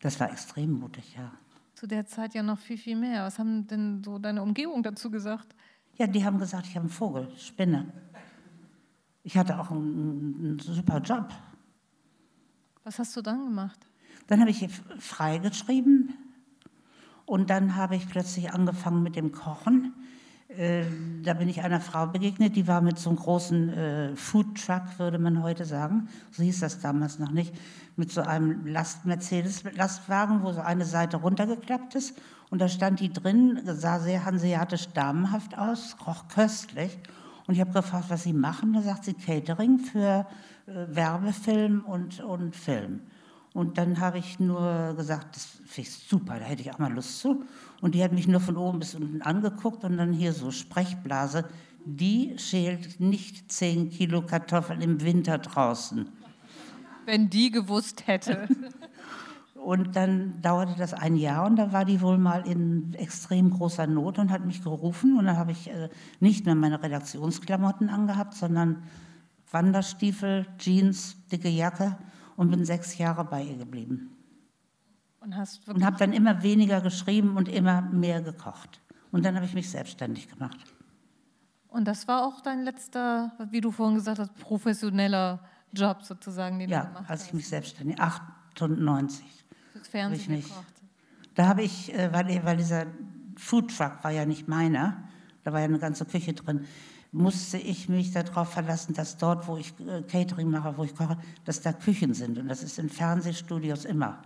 Das 0.00 0.18
war 0.20 0.30
extrem 0.30 0.72
mutig, 0.72 1.14
ja. 1.16 1.32
Zu 1.74 1.86
der 1.86 2.06
Zeit 2.06 2.34
ja 2.34 2.42
noch 2.42 2.58
viel, 2.58 2.78
viel 2.78 2.96
mehr. 2.96 3.24
Was 3.24 3.38
haben 3.38 3.66
denn 3.66 4.02
so 4.02 4.18
deine 4.18 4.42
Umgebung 4.42 4.82
dazu 4.82 5.10
gesagt? 5.10 5.54
Ja, 5.96 6.06
die 6.06 6.24
haben 6.24 6.38
gesagt, 6.38 6.66
ich 6.66 6.74
habe 6.76 6.84
einen 6.84 6.90
Vogel, 6.90 7.28
Spinne. 7.36 7.92
Ich 9.22 9.36
hatte 9.36 9.58
auch 9.58 9.70
einen, 9.70 10.34
einen 10.38 10.58
super 10.58 11.00
Job. 11.00 11.28
Was 12.84 12.98
hast 12.98 13.16
du 13.16 13.22
dann 13.22 13.44
gemacht? 13.44 13.78
Dann 14.26 14.40
habe 14.40 14.50
ich 14.50 14.68
freigeschrieben 14.98 16.14
und 17.24 17.50
dann 17.50 17.76
habe 17.76 17.96
ich 17.96 18.08
plötzlich 18.08 18.52
angefangen 18.52 19.02
mit 19.02 19.16
dem 19.16 19.32
Kochen. 19.32 19.94
Äh, 20.56 20.84
da 21.22 21.34
bin 21.34 21.48
ich 21.48 21.62
einer 21.62 21.80
Frau 21.80 22.06
begegnet, 22.06 22.56
die 22.56 22.66
war 22.66 22.80
mit 22.80 22.98
so 22.98 23.10
einem 23.10 23.18
großen 23.18 23.68
äh, 23.68 24.16
Food 24.16 24.64
Truck, 24.64 24.98
würde 24.98 25.18
man 25.18 25.42
heute 25.42 25.66
sagen, 25.66 26.08
so 26.30 26.42
hieß 26.42 26.60
das 26.60 26.80
damals 26.80 27.18
noch 27.18 27.30
nicht, 27.30 27.54
mit 27.96 28.10
so 28.10 28.22
einem 28.22 28.66
Last-Mercedes-Lastwagen, 28.66 30.42
wo 30.42 30.52
so 30.52 30.62
eine 30.62 30.86
Seite 30.86 31.18
runtergeklappt 31.18 31.94
ist. 31.94 32.16
Und 32.48 32.60
da 32.60 32.68
stand 32.68 33.00
die 33.00 33.12
drin, 33.12 33.60
sah 33.64 33.98
sehr 33.98 34.24
hanseatisch 34.24 34.88
damenhaft 34.94 35.58
aus, 35.58 35.96
roch 36.06 36.28
köstlich. 36.28 36.98
Und 37.46 37.54
ich 37.54 37.60
habe 37.60 37.72
gefragt, 37.72 38.06
was 38.08 38.22
sie 38.22 38.32
machen. 38.32 38.72
Da 38.72 38.80
sagt 38.80 39.04
sie 39.04 39.14
Catering 39.14 39.78
für 39.78 40.26
äh, 40.66 40.86
Werbefilm 40.88 41.84
und, 41.84 42.20
und 42.20 42.56
Film. 42.56 43.02
Und 43.56 43.78
dann 43.78 44.00
habe 44.00 44.18
ich 44.18 44.38
nur 44.38 44.92
gesagt, 44.98 45.34
das 45.34 45.46
finde 45.64 45.88
ich 45.88 45.90
super, 45.90 46.38
da 46.38 46.44
hätte 46.44 46.60
ich 46.60 46.74
auch 46.74 46.78
mal 46.78 46.92
Lust 46.92 47.20
zu. 47.20 47.42
Und 47.80 47.94
die 47.94 48.04
hat 48.04 48.12
mich 48.12 48.28
nur 48.28 48.40
von 48.40 48.58
oben 48.58 48.80
bis 48.80 48.94
unten 48.94 49.22
angeguckt 49.22 49.82
und 49.82 49.96
dann 49.96 50.12
hier 50.12 50.34
so 50.34 50.50
Sprechblase. 50.50 51.46
Die 51.86 52.34
schält 52.36 53.00
nicht 53.00 53.50
zehn 53.50 53.88
Kilo 53.88 54.20
Kartoffeln 54.20 54.82
im 54.82 55.00
Winter 55.00 55.38
draußen. 55.38 56.06
Wenn 57.06 57.30
die 57.30 57.50
gewusst 57.50 58.06
hätte. 58.06 58.46
Und 59.54 59.96
dann 59.96 60.40
dauerte 60.42 60.74
das 60.78 60.92
ein 60.94 61.16
Jahr 61.16 61.44
und 61.44 61.56
da 61.56 61.72
war 61.72 61.84
die 61.84 62.00
wohl 62.00 62.18
mal 62.18 62.46
in 62.46 62.94
extrem 62.94 63.50
großer 63.50 63.88
Not 63.88 64.20
und 64.20 64.30
hat 64.30 64.46
mich 64.46 64.62
gerufen. 64.62 65.18
Und 65.18 65.24
dann 65.24 65.36
habe 65.36 65.50
ich 65.50 65.68
äh, 65.68 65.88
nicht 66.20 66.46
mehr 66.46 66.54
meine 66.54 66.80
Redaktionsklamotten 66.80 67.88
angehabt, 67.88 68.34
sondern 68.34 68.84
Wanderstiefel, 69.50 70.46
Jeans, 70.58 71.16
dicke 71.32 71.48
Jacke 71.48 71.96
und 72.36 72.50
bin 72.50 72.64
sechs 72.64 72.98
Jahre 72.98 73.24
bei 73.24 73.42
ihr 73.42 73.56
geblieben. 73.56 74.10
Und, 75.20 75.34
und 75.66 75.84
habe 75.84 75.96
dann 75.96 76.12
immer 76.12 76.42
weniger 76.42 76.80
geschrieben 76.80 77.36
und 77.36 77.48
immer 77.48 77.82
mehr 77.82 78.22
gekocht. 78.22 78.80
Und 79.10 79.24
dann 79.24 79.34
habe 79.34 79.46
ich 79.46 79.54
mich 79.54 79.70
selbstständig 79.70 80.28
gemacht. 80.28 80.58
Und 81.68 81.86
das 81.86 82.06
war 82.06 82.24
auch 82.24 82.40
dein 82.40 82.62
letzter, 82.62 83.32
wie 83.50 83.60
du 83.60 83.70
vorhin 83.70 83.96
gesagt 83.96 84.18
hast, 84.18 84.34
professioneller 84.36 85.40
Job 85.72 86.02
sozusagen, 86.02 86.58
den 86.58 86.70
ja, 86.70 86.82
du 86.82 86.88
gemacht 86.88 87.02
hast? 87.02 87.08
Ja, 87.08 87.12
als 87.12 87.26
ich 87.26 87.34
mich 87.34 87.48
selbstständig, 87.48 88.00
98. 88.00 89.24
Das 89.74 89.88
Fernsehen 89.88 90.40
gekocht. 90.40 90.64
Da 91.34 91.48
habe 91.48 91.62
ich, 91.62 91.92
äh, 91.92 92.12
weil, 92.12 92.44
weil 92.44 92.56
dieser 92.56 92.86
Foodtruck 93.36 94.02
war 94.02 94.10
ja 94.10 94.24
nicht 94.24 94.48
meiner, 94.48 95.04
da 95.44 95.52
war 95.52 95.60
ja 95.60 95.66
eine 95.66 95.78
ganze 95.78 96.06
Küche 96.06 96.32
drin, 96.32 96.64
musste 97.16 97.56
ich 97.56 97.88
mich 97.88 98.12
darauf 98.12 98.52
verlassen, 98.52 98.94
dass 98.94 99.16
dort, 99.16 99.48
wo 99.48 99.56
ich 99.56 99.72
äh, 99.80 100.02
Catering 100.02 100.50
mache, 100.50 100.76
wo 100.76 100.84
ich 100.84 100.94
koche, 100.94 101.16
dass 101.44 101.62
da 101.62 101.72
Küchen 101.72 102.14
sind. 102.14 102.38
Und 102.38 102.48
das 102.48 102.62
ist 102.62 102.78
in 102.78 102.90
Fernsehstudios 102.90 103.84
immer, 103.86 104.22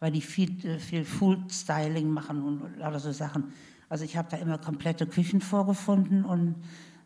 weil 0.00 0.12
die 0.12 0.22
viel, 0.22 0.64
äh, 0.64 0.78
viel 0.78 1.04
Food-Styling 1.04 2.08
machen 2.08 2.42
und 2.42 2.78
lauter 2.78 3.00
so 3.00 3.12
Sachen. 3.12 3.52
Also 3.88 4.04
ich 4.04 4.16
habe 4.16 4.28
da 4.30 4.38
immer 4.38 4.58
komplette 4.58 5.06
Küchen 5.06 5.40
vorgefunden 5.40 6.24
und 6.24 6.56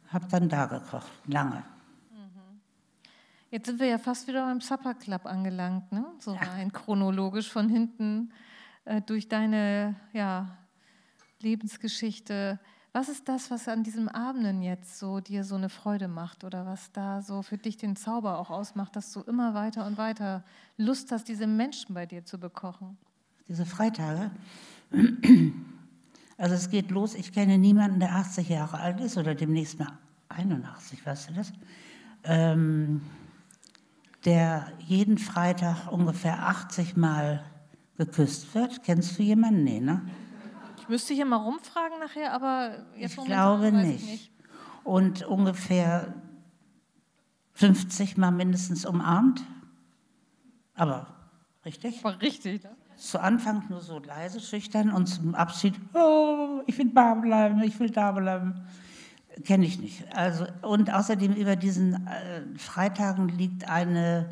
habe 0.08 0.26
dann 0.28 0.48
da 0.48 0.66
gekocht, 0.66 1.10
lange. 1.26 1.64
Mhm. 2.10 2.60
Jetzt 3.50 3.66
sind 3.66 3.80
wir 3.80 3.88
ja 3.88 3.98
fast 3.98 4.28
wieder 4.28 4.46
beim 4.46 4.60
Supper 4.60 4.94
Club 4.94 5.26
angelangt, 5.26 5.90
ne? 5.90 6.06
so 6.20 6.34
ja. 6.34 6.40
rein 6.40 6.72
chronologisch 6.72 7.50
von 7.50 7.68
hinten 7.68 8.32
äh, 8.84 9.02
durch 9.02 9.28
deine 9.28 9.96
ja, 10.12 10.56
Lebensgeschichte. 11.40 12.60
Was 12.92 13.08
ist 13.08 13.28
das, 13.28 13.52
was 13.52 13.68
an 13.68 13.84
diesen 13.84 14.08
Abenden 14.08 14.62
jetzt 14.62 14.98
so 14.98 15.20
dir 15.20 15.44
so 15.44 15.54
eine 15.54 15.68
Freude 15.68 16.08
macht 16.08 16.42
oder 16.42 16.66
was 16.66 16.90
da 16.90 17.22
so 17.22 17.42
für 17.42 17.56
dich 17.56 17.76
den 17.76 17.94
Zauber 17.94 18.38
auch 18.38 18.50
ausmacht, 18.50 18.96
dass 18.96 19.12
du 19.12 19.20
immer 19.20 19.54
weiter 19.54 19.86
und 19.86 19.96
weiter 19.96 20.42
Lust 20.76 21.12
hast, 21.12 21.28
diese 21.28 21.46
Menschen 21.46 21.94
bei 21.94 22.06
dir 22.06 22.24
zu 22.24 22.38
bekochen? 22.38 22.98
Diese 23.48 23.64
Freitage. 23.64 24.30
Also 26.36 26.54
es 26.54 26.70
geht 26.70 26.90
los, 26.90 27.14
ich 27.14 27.32
kenne 27.32 27.58
niemanden, 27.58 28.00
der 28.00 28.14
80 28.14 28.48
Jahre 28.48 28.78
alt 28.78 28.98
ist 29.00 29.18
oder 29.18 29.34
demnächst 29.34 29.78
mal 29.78 29.92
81, 30.30 31.04
weißt 31.04 31.28
du 31.28 31.34
das? 31.34 31.52
Ähm, 32.24 33.02
der 34.24 34.72
jeden 34.78 35.18
Freitag 35.18 35.92
ungefähr 35.92 36.48
80 36.48 36.96
Mal 36.96 37.44
geküsst 37.98 38.54
wird. 38.54 38.82
Kennst 38.84 39.18
du 39.18 39.22
jemanden? 39.22 39.64
Nee, 39.64 39.80
ne? 39.80 40.00
Ich 40.90 40.92
müsste 40.92 41.14
hier 41.14 41.24
mal 41.24 41.36
rumfragen 41.36 42.00
nachher, 42.00 42.32
aber 42.32 42.84
jetzt 42.96 43.16
Ich 43.16 43.24
glaube 43.24 43.70
nicht. 43.70 44.02
Ich 44.02 44.10
nicht. 44.10 44.32
Und 44.82 45.22
ungefähr 45.22 46.14
50 47.52 48.16
Mal 48.16 48.32
mindestens 48.32 48.84
umarmt. 48.84 49.40
Aber 50.74 51.06
richtig? 51.64 52.02
War 52.02 52.20
richtig, 52.20 52.64
ne? 52.64 52.70
Zu 52.96 53.20
Anfang 53.20 53.62
nur 53.68 53.80
so 53.80 54.00
leise, 54.00 54.40
schüchtern 54.40 54.90
und 54.90 55.06
zum 55.06 55.36
Abschied, 55.36 55.74
oh, 55.94 56.60
ich 56.66 56.76
will 56.76 56.90
da 56.92 57.14
bleiben, 57.14 57.62
ich 57.62 57.78
will 57.78 57.90
da 57.90 58.10
bleiben. 58.10 58.66
Kenne 59.44 59.66
ich 59.66 59.78
nicht. 59.78 60.12
Also, 60.12 60.44
und 60.62 60.92
außerdem 60.92 61.34
über 61.34 61.54
diesen 61.54 62.04
äh, 62.08 62.42
Freitagen 62.58 63.28
liegt 63.28 63.68
eine, 63.68 64.28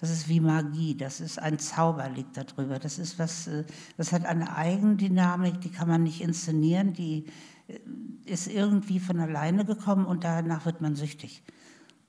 das 0.00 0.10
ist 0.10 0.28
wie 0.28 0.40
Magie, 0.40 0.94
das 0.94 1.20
ist 1.20 1.38
ein 1.38 1.58
Zauber 1.58 2.08
liegt 2.08 2.36
darüber. 2.36 2.78
Das 2.78 2.98
ist 2.98 3.18
was, 3.18 3.46
äh, 3.46 3.64
das 3.96 4.12
hat 4.12 4.26
eine 4.26 4.56
Eigendynamik, 4.56 5.60
die 5.60 5.70
kann 5.70 5.88
man 5.88 6.02
nicht 6.02 6.20
inszenieren, 6.20 6.92
die 6.92 7.26
äh, 7.68 7.78
ist 8.24 8.46
irgendwie 8.46 9.00
von 9.00 9.20
alleine 9.20 9.64
gekommen 9.64 10.04
und 10.04 10.24
danach 10.24 10.66
wird 10.66 10.80
man 10.80 10.96
süchtig. 10.96 11.42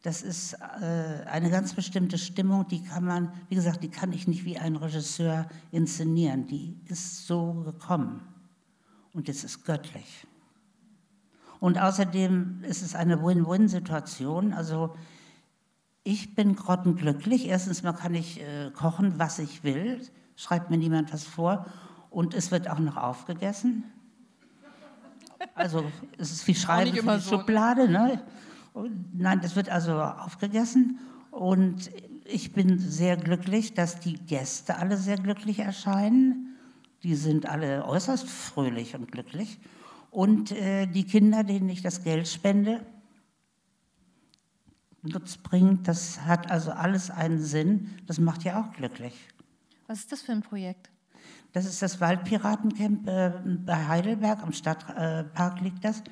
Das 0.03 0.21
ist 0.21 0.53
äh, 0.53 1.25
eine 1.25 1.49
ganz 1.49 1.73
bestimmte 1.73 2.17
Stimmung, 2.17 2.67
die 2.67 2.83
kann 2.83 3.03
man, 3.03 3.31
wie 3.49 3.55
gesagt, 3.55 3.83
die 3.83 3.89
kann 3.89 4.11
ich 4.13 4.27
nicht 4.27 4.45
wie 4.45 4.57
ein 4.57 4.75
Regisseur 4.75 5.47
inszenieren. 5.71 6.47
Die 6.47 6.79
ist 6.85 7.25
so 7.25 7.53
gekommen 7.65 8.21
und 9.13 9.27
es 9.29 9.43
ist 9.43 9.65
göttlich. 9.65 10.27
Und 11.59 11.79
außerdem 11.79 12.63
ist 12.63 12.83
es 12.83 12.93
eine 12.93 13.23
Win-Win-Situation. 13.23 14.53
Also 14.53 14.95
ich 16.07 16.35
bin 16.35 16.55
grottenglücklich. 16.55 17.49
Erstens 17.49 17.83
mal 17.83 17.91
kann 17.91 18.15
ich 18.15 18.39
äh, 18.39 18.71
kochen, 18.71 19.19
was 19.19 19.39
ich 19.39 19.65
will. 19.65 19.99
Schreibt 20.37 20.69
mir 20.69 20.77
niemand 20.77 21.11
was 21.11 21.25
vor. 21.25 21.65
Und 22.09 22.33
es 22.33 22.49
wird 22.49 22.69
auch 22.69 22.79
noch 22.79 22.95
aufgegessen. 22.95 23.83
Also 25.53 25.83
es 26.17 26.31
ist 26.31 26.47
wie 26.47 26.55
Schreiben 26.55 26.95
für 26.95 27.01
die 27.01 27.01
so, 27.01 27.11
ne? 27.11 27.21
Schublade. 27.21 27.89
Ne? 27.89 28.21
Nein, 29.13 29.41
das 29.41 29.57
wird 29.57 29.69
also 29.69 29.99
aufgegessen 29.99 30.99
und 31.31 31.91
ich 32.23 32.53
bin 32.53 32.79
sehr 32.79 33.17
glücklich, 33.17 33.73
dass 33.73 33.99
die 33.99 34.13
Gäste 34.13 34.77
alle 34.77 34.97
sehr 34.97 35.17
glücklich 35.17 35.59
erscheinen. 35.59 36.55
Die 37.03 37.15
sind 37.15 37.47
alle 37.47 37.85
äußerst 37.85 38.27
fröhlich 38.29 38.95
und 38.95 39.11
glücklich. 39.11 39.59
Und 40.09 40.51
äh, 40.53 40.87
die 40.87 41.03
Kinder, 41.03 41.43
denen 41.43 41.69
ich 41.69 41.81
das 41.81 42.03
Geld 42.03 42.27
spende, 42.27 42.81
Nutz 45.07 45.37
bringt, 45.37 45.87
das 45.87 46.21
hat 46.21 46.51
also 46.51 46.71
alles 46.71 47.09
einen 47.09 47.41
Sinn. 47.41 47.89
Das 48.05 48.19
macht 48.19 48.43
ja 48.43 48.61
auch 48.61 48.73
glücklich. 48.73 49.13
Was 49.87 49.99
ist 49.99 50.11
das 50.11 50.21
für 50.21 50.31
ein 50.31 50.41
Projekt? 50.41 50.89
Das 51.53 51.65
ist 51.65 51.81
das 51.81 51.99
Waldpiratencamp 52.01 53.07
äh, 53.07 53.31
bei 53.65 53.87
Heidelberg, 53.87 54.43
am 54.43 54.51
Stadtpark 54.51 55.59
äh, 55.59 55.63
liegt 55.63 55.83
das. 55.83 56.03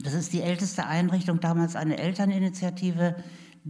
Das 0.00 0.14
ist 0.14 0.32
die 0.32 0.42
älteste 0.42 0.86
Einrichtung, 0.86 1.40
damals 1.40 1.74
eine 1.74 1.98
Elterninitiative, 1.98 3.16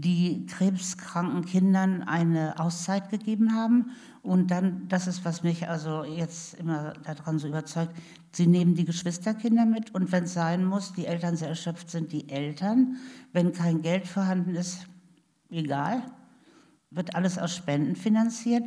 die 0.00 0.46
krebskranken 0.46 1.44
Kindern 1.44 2.02
eine 2.02 2.58
Auszeit 2.60 3.10
gegeben 3.10 3.54
haben. 3.54 3.90
Und 4.22 4.50
dann, 4.50 4.88
das 4.88 5.06
ist, 5.06 5.24
was 5.24 5.42
mich 5.42 5.68
also 5.68 6.04
jetzt 6.04 6.54
immer 6.54 6.92
daran 7.04 7.38
so 7.38 7.48
überzeugt, 7.48 7.94
sie 8.32 8.46
nehmen 8.46 8.74
die 8.74 8.84
Geschwisterkinder 8.84 9.64
mit 9.64 9.94
und 9.94 10.12
wenn 10.12 10.24
es 10.24 10.34
sein 10.34 10.64
muss, 10.64 10.92
die 10.92 11.06
Eltern 11.06 11.36
sehr 11.36 11.48
erschöpft 11.48 11.90
sind, 11.90 12.12
die 12.12 12.28
Eltern. 12.28 12.96
Wenn 13.32 13.52
kein 13.52 13.82
Geld 13.82 14.06
vorhanden 14.06 14.54
ist, 14.54 14.86
egal, 15.50 16.02
wird 16.90 17.14
alles 17.14 17.38
aus 17.38 17.54
Spenden 17.54 17.96
finanziert. 17.96 18.64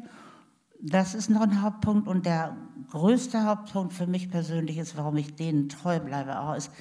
Das 0.82 1.14
ist 1.14 1.30
noch 1.30 1.42
ein 1.42 1.62
Hauptpunkt 1.62 2.08
und 2.08 2.26
der 2.26 2.58
größte 2.90 3.46
Hauptpunkt 3.46 3.94
für 3.94 4.08
mich 4.08 4.30
persönlich 4.30 4.78
ist, 4.80 4.98
warum 4.98 5.16
ich 5.18 5.36
denen 5.36 5.70
treu 5.70 6.00
bleibe, 6.00 6.40
auch 6.40 6.56
ist, 6.56 6.72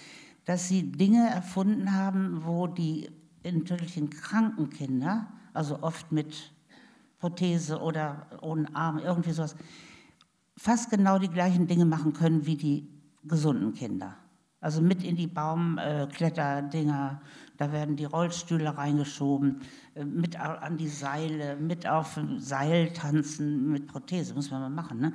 dass 0.46 0.68
sie 0.68 0.90
Dinge 0.90 1.28
erfunden 1.28 1.92
haben, 1.92 2.44
wo 2.44 2.66
die 2.66 3.10
natürlichen 3.44 4.10
kranken 4.10 4.70
Kinder, 4.70 5.28
also 5.52 5.82
oft 5.82 6.12
mit 6.12 6.52
Prothese 7.18 7.80
oder 7.80 8.26
ohne 8.40 8.74
Arm, 8.74 8.98
irgendwie 8.98 9.32
sowas, 9.32 9.54
fast 10.56 10.90
genau 10.90 11.18
die 11.18 11.28
gleichen 11.28 11.66
Dinge 11.66 11.84
machen 11.84 12.12
können 12.12 12.46
wie 12.46 12.56
die 12.56 12.88
gesunden 13.24 13.74
Kinder. 13.74 14.16
Also 14.60 14.82
mit 14.82 15.02
in 15.02 15.16
die 15.16 15.26
Baumkletterdinger, 15.26 17.22
da 17.56 17.72
werden 17.72 17.96
die 17.96 18.04
Rollstühle 18.04 18.76
reingeschoben, 18.76 19.62
äh, 19.94 20.04
mit 20.04 20.38
an 20.38 20.76
die 20.76 20.88
Seile, 20.88 21.56
mit 21.56 21.86
auf 21.86 22.20
Seil 22.36 22.92
tanzen, 22.92 23.70
mit 23.70 23.86
Prothese, 23.86 24.34
muss 24.34 24.50
man 24.50 24.60
mal 24.60 24.68
machen. 24.68 25.00
Ne? 25.00 25.14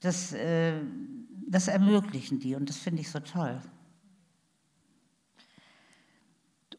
Das, 0.00 0.32
äh, 0.32 0.80
das 1.48 1.68
ermöglichen 1.68 2.40
die 2.40 2.56
und 2.56 2.68
das 2.68 2.76
finde 2.76 3.02
ich 3.02 3.10
so 3.10 3.20
toll. 3.20 3.60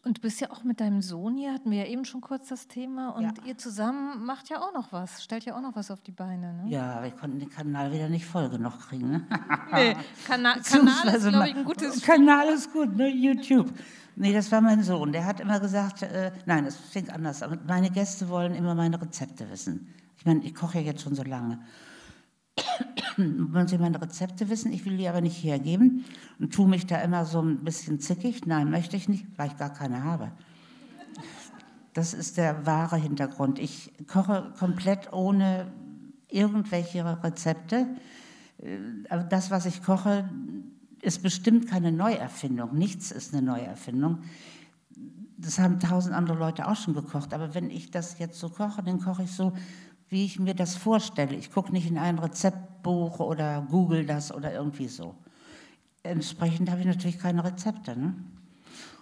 Und 0.06 0.18
du 0.18 0.22
bist 0.22 0.42
ja 0.42 0.52
auch 0.52 0.66
mit 0.66 0.82
deinem 0.82 1.02
Sohn 1.02 1.38
hier, 1.38 1.54
hatten 1.54 1.72
wir 1.72 1.80
ja 1.80 1.86
eben 1.86 2.04
schon 2.04 2.20
kurz 2.20 2.50
das 2.50 2.68
Thema. 2.68 3.10
Und 3.12 3.24
ja. 3.24 3.46
ihr 3.46 3.58
zusammen 3.58 4.26
macht 4.26 4.50
ja 4.50 4.62
auch 4.62 4.74
noch 4.74 4.92
was, 4.92 5.24
stellt 5.24 5.46
ja 5.46 5.56
auch 5.56 5.62
noch 5.62 5.78
was 5.78 5.92
auf 5.92 6.02
die 6.02 6.12
Beine. 6.12 6.54
Ne? 6.54 6.70
Ja, 6.70 7.02
wir 7.02 7.12
konnten 7.12 7.40
den 7.40 7.50
Kanal 7.50 7.94
wieder 7.94 8.10
nicht 8.10 8.26
voll 8.26 8.50
genug 8.50 8.78
kriegen. 8.82 9.12
Ne? 9.12 9.28
nee, 9.74 9.96
Kana 10.28 10.58
Kanal 10.60 11.16
ist, 11.16 11.30
glaube 11.30 11.48
ich, 11.48 11.56
ein 11.56 11.64
gutes 11.64 12.02
Kanal 12.02 12.50
ist 12.50 12.74
gut, 12.74 12.98
ne? 12.98 13.08
YouTube. 13.08 13.72
Nee, 14.18 14.34
das 14.34 14.52
war 14.52 14.60
mein 14.60 14.84
Sohn. 14.84 15.14
Der 15.14 15.26
hat 15.26 15.40
immer 15.40 15.62
gesagt, 15.62 16.02
äh, 16.02 16.34
nein, 16.46 16.66
es 16.66 16.76
fängt 16.76 17.10
anders 17.10 17.42
an. 17.42 17.62
Meine 17.66 17.90
Gäste 17.90 18.28
wollen 18.28 18.56
immer 18.56 18.76
meine 18.76 19.02
Rezepte 19.02 19.50
wissen. 19.50 19.94
Ich 20.18 20.26
meine, 20.26 20.44
ich 20.44 20.54
koche 20.54 20.80
ja 20.80 20.86
jetzt 20.86 21.02
schon 21.02 21.16
so 21.16 21.24
lange. 21.24 21.60
Wollen 23.18 23.68
Sie 23.68 23.78
meine 23.78 24.02
Rezepte 24.02 24.50
wissen? 24.50 24.72
Ich 24.72 24.86
will 24.86 24.98
die 24.98 25.08
aber 25.08 25.22
nicht 25.22 25.44
hergeben 25.44 26.06
und 26.40 26.54
tue 26.54 26.68
mich 26.68 26.86
da 26.86 27.02
immer 27.02 27.26
so 27.26 27.42
ein 27.42 27.64
bisschen 27.64 28.00
zickig. 28.00 28.46
Nein, 28.46 28.70
möchte 28.70 28.98
ich 28.98 29.10
nicht, 29.10 29.26
weil 29.38 29.48
ich 29.48 29.58
gar 29.58 29.74
keine 29.74 30.04
habe. 30.04 30.32
Das 31.94 32.14
ist 32.14 32.38
der 32.38 32.66
wahre 32.66 32.98
Hintergrund. 32.98 33.60
Ich 33.60 33.92
koche 34.08 34.52
komplett 34.58 35.14
ohne 35.14 35.72
irgendwelche 36.28 37.24
Rezepte. 37.24 37.88
Äh, 38.58 39.24
das, 39.30 39.52
was 39.52 39.66
ich 39.66 39.84
koche, 39.84 40.30
ist 41.02 41.22
bestimmt 41.22 41.68
keine 41.68 41.92
Neuerfindung. 41.92 42.76
Nichts 42.76 43.12
ist 43.12 43.34
eine 43.34 43.44
Neuerfindung. 43.46 44.20
Das 45.38 45.60
haben 45.60 45.80
tausend 45.80 46.16
andere 46.16 46.38
Leute 46.38 46.68
auch 46.68 46.78
schon 46.78 46.94
gekocht. 46.94 47.34
Aber 47.34 47.54
wenn 47.54 47.70
ich 47.70 47.92
das 47.92 48.18
jetzt 48.18 48.40
so 48.40 48.50
koche, 48.50 48.82
dann 48.82 49.00
koche 49.00 49.24
ich 49.24 49.32
so, 49.32 49.54
wie 50.14 50.26
ich 50.26 50.40
mir 50.40 50.54
das 50.54 50.76
vorstelle. 50.76 51.36
Ich 51.36 51.52
gucke 51.52 51.74
nicht 51.74 51.90
in 51.90 51.98
ein 51.98 52.20
Rezeptbuch 52.20 53.20
oder 53.20 53.68
google 53.70 54.06
das 54.06 54.32
oder 54.32 54.54
irgendwie 54.54 54.88
so. 54.88 55.16
Entsprechend 56.04 56.70
habe 56.70 56.82
ich 56.82 56.86
natürlich 56.86 57.18
keine 57.18 57.44
Rezepte. 57.44 58.00
Ne? 58.00 58.14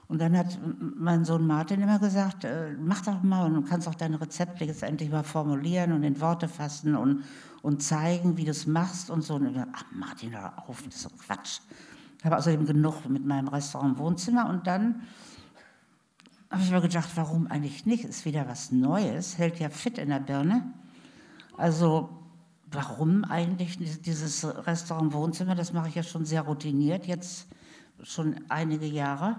Und 0.07 0.21
dann 0.21 0.37
hat 0.37 0.57
mein 0.79 1.25
Sohn 1.25 1.45
Martin 1.45 1.81
immer 1.81 1.99
gesagt, 1.99 2.45
äh, 2.45 2.75
mach 2.79 3.01
doch 3.01 3.21
mal 3.23 3.45
und 3.45 3.55
du 3.55 3.61
kannst 3.61 3.87
auch 3.87 3.95
deine 3.95 4.19
Rezepte 4.19 4.63
jetzt 4.63 4.83
endlich 4.83 5.11
mal 5.11 5.23
formulieren 5.23 5.91
und 5.91 6.03
in 6.03 6.19
Worte 6.21 6.47
fassen 6.47 6.95
und, 6.95 7.25
und 7.61 7.83
zeigen, 7.83 8.37
wie 8.37 8.45
du 8.45 8.51
es 8.51 8.65
machst 8.65 9.09
und 9.09 9.21
so. 9.21 9.35
Und 9.35 9.47
ich 9.47 9.61
ach 9.73 9.83
Martin, 9.91 10.31
hör 10.31 10.53
auf, 10.67 10.81
das 10.83 10.95
ist 10.95 11.01
so 11.01 11.09
Quatsch. 11.09 11.59
Ich 12.19 12.25
habe 12.25 12.37
außerdem 12.37 12.65
genug 12.65 13.09
mit 13.09 13.25
meinem 13.25 13.49
Restaurant 13.49 13.97
Wohnzimmer 13.97 14.49
und 14.49 14.65
dann 14.65 15.01
habe 16.49 16.63
ich 16.63 16.71
mir 16.71 16.81
gedacht, 16.81 17.09
warum 17.15 17.47
eigentlich 17.47 17.85
nicht? 17.85 18.05
Ist 18.05 18.23
wieder 18.25 18.47
was 18.47 18.71
Neues, 18.71 19.37
hält 19.37 19.59
ja 19.59 19.69
fit 19.69 19.97
in 19.97 20.09
der 20.09 20.19
Birne. 20.19 20.73
Also 21.61 22.09
warum 22.71 23.23
eigentlich 23.23 23.77
dieses 24.01 24.43
Restaurant 24.65 25.13
Wohnzimmer? 25.13 25.53
Das 25.53 25.73
mache 25.73 25.89
ich 25.89 25.95
ja 25.95 26.01
schon 26.01 26.25
sehr 26.25 26.41
routiniert, 26.41 27.05
jetzt 27.05 27.47
schon 28.01 28.35
einige 28.49 28.87
Jahre. 28.87 29.35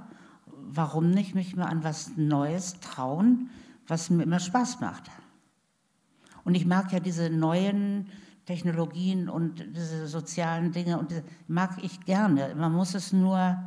Warum 0.47 1.11
nicht 1.11 1.35
mich 1.35 1.57
mal 1.57 1.67
an 1.67 1.83
was 1.83 2.17
Neues 2.17 2.79
trauen, 2.79 3.51
was 3.89 4.09
mir 4.09 4.23
immer 4.23 4.39
Spaß 4.39 4.79
macht? 4.79 5.11
Und 6.45 6.55
ich 6.55 6.65
mag 6.65 6.93
ja 6.93 7.01
diese 7.01 7.29
neuen 7.29 8.07
Technologien 8.47 9.29
und 9.29 9.59
diese 9.75 10.07
sozialen 10.07 10.71
Dinge 10.71 11.01
und 11.01 11.13
mag 11.49 11.83
ich 11.83 12.05
gerne. 12.05 12.55
Man 12.55 12.73
muss 12.73 12.95
es 12.95 13.13
nur, 13.13 13.59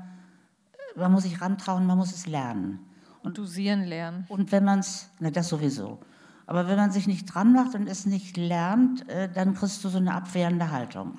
man 0.96 1.12
muss 1.12 1.24
sich 1.24 1.41
rantrauen, 1.41 1.86
man 1.86 1.98
muss 1.98 2.13
es 2.13 2.26
lernen. 2.26 2.80
Und 3.22 3.38
dosieren 3.38 3.84
lernen. 3.84 4.26
Und 4.30 4.54
wenn 4.54 4.63
man 4.63 4.80
es, 4.80 5.10
na 5.20 5.30
das 5.30 5.50
sowieso. 5.50 6.00
Aber 6.47 6.67
wenn 6.67 6.77
man 6.77 6.91
sich 6.91 7.08
nicht 7.08 7.25
dran 7.25 7.53
macht 7.53 7.75
und 7.75 7.88
es 7.88 8.05
nicht 8.05 8.38
lernt, 8.38 9.08
äh, 9.10 9.29
dann 9.31 9.55
kriegst 9.55 9.84
du 9.84 9.89
so 9.89 9.97
eine 9.97 10.13
abwehrende 10.13 10.71
Haltung. 10.71 11.17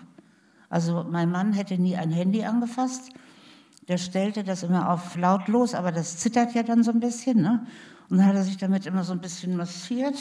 Also 0.68 1.04
mein 1.08 1.30
Mann 1.30 1.52
hätte 1.52 1.78
nie 1.78 1.96
ein 1.96 2.10
Handy 2.10 2.44
angefasst. 2.44 3.10
Der 3.88 3.98
stellte 3.98 4.44
das 4.44 4.62
immer 4.62 4.90
auf 4.90 5.16
lautlos, 5.16 5.74
aber 5.74 5.92
das 5.92 6.18
zittert 6.18 6.54
ja 6.54 6.62
dann 6.62 6.82
so 6.82 6.90
ein 6.90 7.00
bisschen. 7.00 7.40
Ne? 7.40 7.66
Und 8.08 8.18
dann 8.18 8.26
hat 8.26 8.34
er 8.34 8.42
sich 8.42 8.56
damit 8.56 8.86
immer 8.86 9.04
so 9.04 9.12
ein 9.12 9.20
bisschen 9.20 9.56
massiert. 9.56 10.16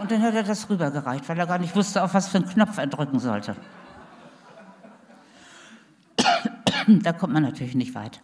Und 0.00 0.10
dann 0.10 0.22
hat 0.22 0.34
er 0.34 0.42
das 0.42 0.68
rübergereicht, 0.68 1.28
weil 1.28 1.38
er 1.38 1.46
gar 1.46 1.58
nicht 1.58 1.76
wusste, 1.76 2.02
auf 2.02 2.14
was 2.14 2.28
für 2.28 2.38
einen 2.38 2.48
Knopf 2.48 2.78
er 2.78 2.86
drücken 2.88 3.20
sollte. 3.20 3.54
da 6.88 7.12
kommt 7.12 7.32
man 7.32 7.44
natürlich 7.44 7.74
nicht 7.74 7.94
weit. 7.94 8.20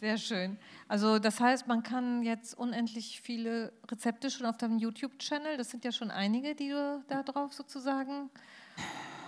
Sehr 0.00 0.18
schön. 0.18 0.58
Also 0.88 1.18
das 1.18 1.40
heißt, 1.40 1.66
man 1.66 1.82
kann 1.82 2.22
jetzt 2.22 2.56
unendlich 2.58 3.20
viele 3.22 3.72
Rezepte 3.90 4.30
schon 4.30 4.46
auf 4.46 4.58
deinem 4.58 4.78
YouTube-Channel, 4.78 5.56
das 5.56 5.70
sind 5.70 5.84
ja 5.84 5.92
schon 5.92 6.10
einige, 6.10 6.54
die 6.54 6.68
du 6.68 7.02
da 7.08 7.22
drauf 7.22 7.54
sozusagen 7.54 8.30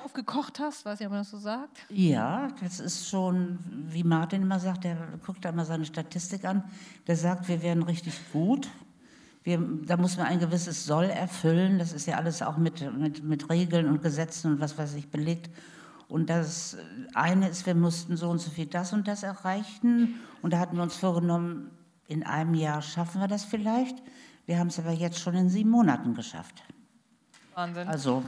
aufgekocht 0.05 0.61
hast, 0.61 0.85
weiß 0.85 1.01
ich, 1.01 1.07
ob 1.07 1.13
man 1.13 1.21
das 1.21 1.31
so 1.31 1.39
sagt. 1.39 1.79
Ja, 1.89 2.49
das 2.63 2.81
ist 2.81 3.09
schon, 3.09 3.59
wie 3.89 4.05
Martin 4.05 4.43
immer 4.43 4.61
sagt, 4.61 4.85
der 4.85 4.97
guckt 5.25 5.45
da 5.45 5.49
immer 5.49 5.65
seine 5.65 5.85
Statistik 5.85 6.45
an, 6.45 6.63
der 7.07 7.17
sagt, 7.17 7.49
wir 7.49 7.63
werden 7.63 7.83
richtig 7.83 8.15
gut. 8.33 8.69
Wir, 9.45 9.59
da 9.87 9.97
muss 9.97 10.17
man 10.17 10.27
ein 10.27 10.39
gewisses 10.39 10.85
Soll 10.85 11.07
erfüllen, 11.07 11.79
das 11.79 11.93
ist 11.93 12.07
ja 12.07 12.17
alles 12.17 12.43
auch 12.43 12.59
mit, 12.59 12.93
mit, 12.97 13.25
mit 13.25 13.49
Regeln 13.51 13.89
und 13.89 14.03
Gesetzen 14.03 14.53
und 14.53 14.61
was 14.61 14.77
weiß 14.77 14.95
ich 14.95 15.09
belegt. 15.09 15.51
Und 16.09 16.31
das 16.31 16.77
eine 17.15 17.49
ist, 17.49 17.67
wir 17.67 17.75
mussten 17.75 18.17
so 18.17 18.31
und 18.31 18.39
so 18.39 18.51
viel 18.51 18.67
das 18.67 18.93
und 18.93 19.07
das 19.07 19.23
erreichen. 19.23 20.21
Und 20.41 20.53
da 20.53 20.59
hatten 20.59 20.77
wir 20.77 20.83
uns 20.83 20.97
vorgenommen, 20.97 21.71
in 22.07 22.25
einem 22.25 22.55
Jahr 22.55 22.81
schaffen 22.81 23.21
wir 23.21 23.29
das 23.29 23.45
vielleicht. 23.45 24.03
Wir 24.47 24.59
haben 24.59 24.69
es 24.69 24.79
aber 24.79 24.93
jetzt 24.93 25.21
schon 25.21 25.35
in 25.35 25.51
sieben 25.51 25.69
Monaten 25.69 26.15
geschafft. 26.15 26.63
Wahnsinn. 27.55 27.87
Also. 27.87 28.25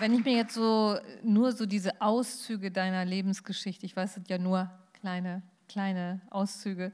Wenn 0.00 0.14
ich 0.14 0.24
mir 0.24 0.34
jetzt 0.34 0.54
so 0.54 0.98
nur 1.22 1.52
so 1.52 1.66
diese 1.66 2.00
Auszüge 2.00 2.72
deiner 2.72 3.04
Lebensgeschichte, 3.04 3.86
ich 3.86 3.94
weiß, 3.94 4.08
es 4.08 4.14
sind 4.14 4.28
ja 4.28 4.38
nur 4.38 4.68
kleine, 4.94 5.42
kleine 5.68 6.20
Auszüge, 6.30 6.90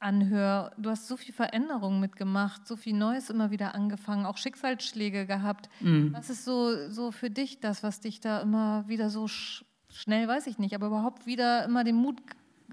anhöre, 0.00 0.72
du 0.78 0.90
hast 0.90 1.06
so 1.06 1.16
viel 1.16 1.34
Veränderung 1.34 2.00
mitgemacht, 2.00 2.66
so 2.66 2.76
viel 2.76 2.94
Neues 2.94 3.30
immer 3.30 3.50
wieder 3.50 3.74
angefangen, 3.74 4.26
auch 4.26 4.38
Schicksalsschläge 4.38 5.26
gehabt. 5.26 5.68
Mhm. 5.80 6.12
Was 6.14 6.30
ist 6.30 6.44
so, 6.44 6.88
so 6.88 7.12
für 7.12 7.30
dich 7.30 7.60
das, 7.60 7.82
was 7.82 8.00
dich 8.00 8.20
da 8.20 8.40
immer 8.40 8.88
wieder 8.88 9.10
so 9.10 9.28
sch 9.28 9.64
schnell, 9.92 10.28
weiß 10.28 10.46
ich 10.46 10.58
nicht, 10.58 10.74
aber 10.74 10.86
überhaupt 10.86 11.26
wieder 11.26 11.64
immer 11.64 11.82
den 11.82 11.96
Mut 11.96 12.22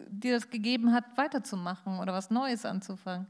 dir 0.09 0.35
das 0.35 0.51
gegeben 0.51 0.93
hat, 0.93 1.03
weiterzumachen 1.15 1.99
oder 1.99 2.13
was 2.13 2.29
Neues 2.29 2.63
anzufangen? 2.63 3.25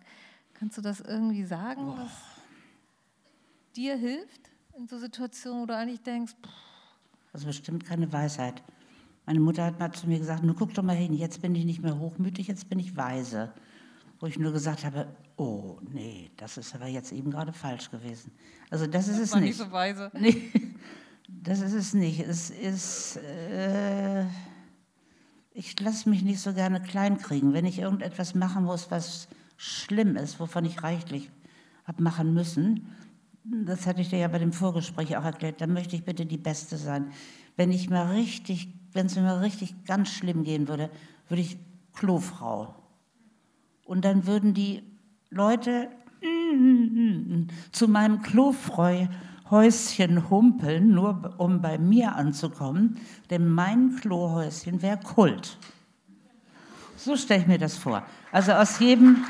Kannst 0.54 0.78
du 0.78 0.82
das 0.82 1.00
irgendwie 1.00 1.46
sagen, 1.46 1.88
oh. 1.88 1.98
was 1.98 2.12
dir 3.78 3.96
hilft 3.96 4.52
in 4.78 4.88
so 4.88 4.98
Situationen, 4.98 5.62
wo 5.62 5.66
du 5.66 5.76
eigentlich 5.76 6.02
denkst, 6.02 6.34
pff. 6.34 6.52
Also 7.32 7.46
bestimmt 7.46 7.86
keine 7.86 8.12
Weisheit. 8.12 8.62
Meine 9.26 9.40
Mutter 9.40 9.64
hat 9.66 9.80
mal 9.80 9.92
zu 9.92 10.08
mir 10.08 10.20
gesagt, 10.20 10.44
nur 10.44 10.56
guck 10.56 10.74
doch 10.74 10.84
mal 10.84 10.96
hin, 10.96 11.14
jetzt 11.14 11.42
bin 11.42 11.56
ich 11.56 11.66
nicht 11.66 11.82
mehr 11.82 11.98
hochmütig, 11.98 12.48
jetzt 12.48 12.70
bin 12.70 12.80
ich 12.80 12.98
weise 12.98 13.54
wo 14.20 14.26
ich 14.26 14.40
nur 14.40 14.52
gesagt 14.52 14.84
habe, 14.84 15.08
oh 15.36 15.78
nee, 15.82 16.32
das 16.38 16.58
ist 16.58 16.74
aber 16.74 16.88
jetzt 16.88 17.12
eben 17.12 17.32
gerade 17.32 17.54
falsch 17.54 17.92
gewesen. 17.92 18.32
Also 18.70 18.88
das, 18.88 19.08
das 19.08 19.16
ist 19.16 19.24
es 19.24 19.32
war 19.34 19.40
nicht. 19.40 19.50
nicht 19.50 19.58
so 19.58 19.72
weise. 19.72 20.12
Nee, 20.20 20.52
das 21.28 21.60
ist 21.60 21.74
es 21.74 21.94
nicht. 21.94 22.22
Es 22.22 22.50
ist, 22.50 23.18
äh, 23.18 24.26
ich 25.52 25.80
lasse 25.80 26.10
mich 26.10 26.24
nicht 26.24 26.40
so 26.40 26.54
gerne 26.54 26.82
kleinkriegen. 26.82 27.54
Wenn 27.54 27.66
ich 27.66 27.80
irgendetwas 27.80 28.34
machen 28.34 28.64
muss, 28.64 28.90
was 28.92 29.28
schlimm 29.58 30.16
ist, 30.16 30.40
wovon 30.40 30.66
ich 30.66 30.84
reichlich 30.84 31.30
habe 31.86 32.02
machen 32.02 32.34
müssen, 32.34 32.88
das 33.44 33.86
hatte 33.86 34.02
ich 34.02 34.10
dir 34.10 34.20
ja 34.20 34.28
bei 34.28 34.40
dem 34.40 34.52
Vorgespräch 34.52 35.16
auch 35.18 35.24
erklärt, 35.24 35.62
dann 35.62 35.74
möchte 35.74 35.96
ich 35.96 36.04
bitte 36.04 36.26
die 36.26 36.38
Beste 36.38 36.78
sein. 36.78 37.12
Wenn 37.56 37.72
ich 37.72 37.90
mal 37.90 38.12
richtig, 38.12 38.74
wenn 38.94 39.06
es 39.06 39.16
mir 39.16 39.22
mal 39.22 39.40
richtig 39.40 39.86
ganz 39.86 40.10
schlimm 40.10 40.44
gehen 40.44 40.68
würde, 40.68 40.90
würde 41.28 41.42
ich 41.42 41.58
Klofrau 41.94 42.76
und 43.88 44.06
dann 44.06 44.28
würden 44.28 44.54
die 44.54 44.84
Leute 45.30 45.90
zu 47.72 47.88
meinem 47.88 48.22
Klofreuhäuschen 48.22 50.30
humpeln, 50.30 50.92
nur 50.92 51.36
um 51.38 51.62
bei 51.62 51.78
mir 51.78 52.16
anzukommen, 52.16 53.00
denn 53.30 53.48
mein 53.50 53.96
Klohäuschen 53.96 54.82
wäre 54.82 54.98
Kult. 54.98 55.58
So 56.98 57.16
stelle 57.16 57.42
ich 57.42 57.48
mir 57.48 57.60
das 57.60 57.78
vor. 57.78 58.04
Also 58.32 58.54
aus 58.54 58.80
jedem, 58.80 59.24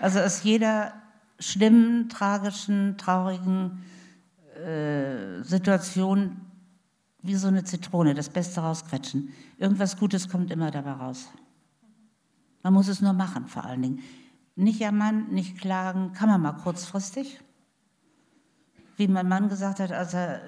also 0.00 0.20
aus 0.20 0.42
jeder 0.42 0.94
schlimmen, 1.38 2.08
tragischen, 2.08 2.98
traurigen 2.98 3.84
äh, 4.56 5.42
Situation 5.42 6.45
wie 7.26 7.34
so 7.34 7.48
eine 7.48 7.64
Zitrone, 7.64 8.14
das 8.14 8.28
Beste 8.28 8.60
rausquetschen. 8.60 9.32
Irgendwas 9.58 9.96
Gutes 9.96 10.28
kommt 10.28 10.50
immer 10.50 10.70
dabei 10.70 10.92
raus. 10.92 11.28
Man 12.62 12.74
muss 12.74 12.88
es 12.88 13.00
nur 13.00 13.12
machen, 13.12 13.46
vor 13.46 13.64
allen 13.64 13.82
Dingen. 13.82 14.00
Nicht 14.56 14.80
jammern, 14.80 15.28
nicht 15.30 15.58
klagen, 15.58 16.12
kann 16.12 16.28
man 16.28 16.40
mal 16.40 16.52
kurzfristig. 16.52 17.40
Wie 18.96 19.08
mein 19.08 19.28
Mann 19.28 19.48
gesagt 19.48 19.80
hat, 19.80 19.92
als 19.92 20.14
er 20.14 20.36
äh, 20.36 20.40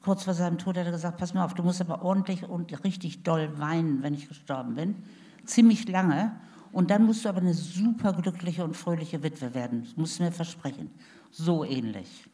kurz 0.00 0.24
vor 0.24 0.34
seinem 0.34 0.58
Tod 0.58 0.76
hat 0.76 0.86
er 0.86 0.92
gesagt, 0.92 1.18
pass 1.18 1.34
mal 1.34 1.44
auf, 1.44 1.54
du 1.54 1.62
musst 1.62 1.80
aber 1.80 2.02
ordentlich 2.02 2.48
und 2.48 2.84
richtig 2.84 3.24
doll 3.24 3.58
weinen, 3.58 4.02
wenn 4.02 4.14
ich 4.14 4.28
gestorben 4.28 4.74
bin. 4.74 5.02
Ziemlich 5.44 5.88
lange. 5.88 6.32
Und 6.70 6.90
dann 6.90 7.04
musst 7.04 7.24
du 7.24 7.28
aber 7.28 7.40
eine 7.40 7.54
super 7.54 8.12
glückliche 8.12 8.64
und 8.64 8.76
fröhliche 8.76 9.22
Witwe 9.22 9.54
werden. 9.54 9.82
Das 9.82 9.96
musst 9.96 10.18
du 10.18 10.22
mir 10.22 10.32
versprechen. 10.32 10.90
So 11.30 11.64
ähnlich. 11.64 12.28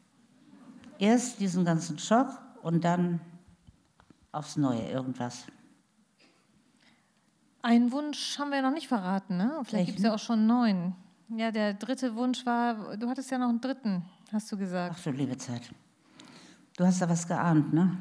Erst 0.99 1.39
diesen 1.39 1.65
ganzen 1.65 1.99
Schock 1.99 2.29
und 2.61 2.83
dann 2.83 3.19
aufs 4.31 4.57
Neue 4.57 4.89
irgendwas. 4.89 5.45
Einen 7.61 7.91
Wunsch 7.91 8.39
haben 8.39 8.51
wir 8.51 8.61
noch 8.61 8.71
nicht 8.71 8.87
verraten, 8.87 9.37
ne? 9.37 9.61
Vielleicht 9.63 9.87
gibt 9.87 9.99
es 9.99 10.05
ja 10.05 10.13
auch 10.13 10.19
schon 10.19 10.47
neun. 10.47 10.95
Ja, 11.29 11.51
der 11.51 11.73
dritte 11.73 12.15
Wunsch 12.15 12.45
war, 12.45 12.97
du 12.97 13.07
hattest 13.09 13.29
ja 13.31 13.37
noch 13.37 13.49
einen 13.49 13.61
dritten, 13.61 14.05
hast 14.31 14.51
du 14.51 14.57
gesagt. 14.57 14.95
Ach 14.97 15.03
du 15.03 15.11
liebe 15.11 15.37
Zeit. 15.37 15.69
Du 16.77 16.85
hast 16.85 17.01
da 17.01 17.09
was 17.09 17.27
geahnt, 17.27 17.73
ne? 17.73 17.97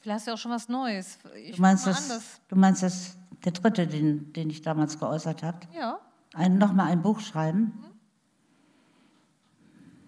Vielleicht 0.00 0.20
hast 0.20 0.26
du 0.28 0.32
auch 0.32 0.38
schon 0.38 0.52
was 0.52 0.68
Neues. 0.68 1.18
Ich 1.44 1.56
du 1.56 1.62
meinst, 1.62 1.86
das, 1.86 2.40
du 2.48 2.56
meinst 2.56 2.82
das, 2.82 3.16
der 3.44 3.52
dritte, 3.52 3.86
den, 3.86 4.32
den 4.32 4.50
ich 4.50 4.62
damals 4.62 4.98
geäußert 4.98 5.42
habe? 5.42 5.60
Ja. 5.74 5.98
Ein, 6.34 6.58
Nochmal 6.58 6.92
ein 6.92 7.02
Buch 7.02 7.20
schreiben? 7.20 7.72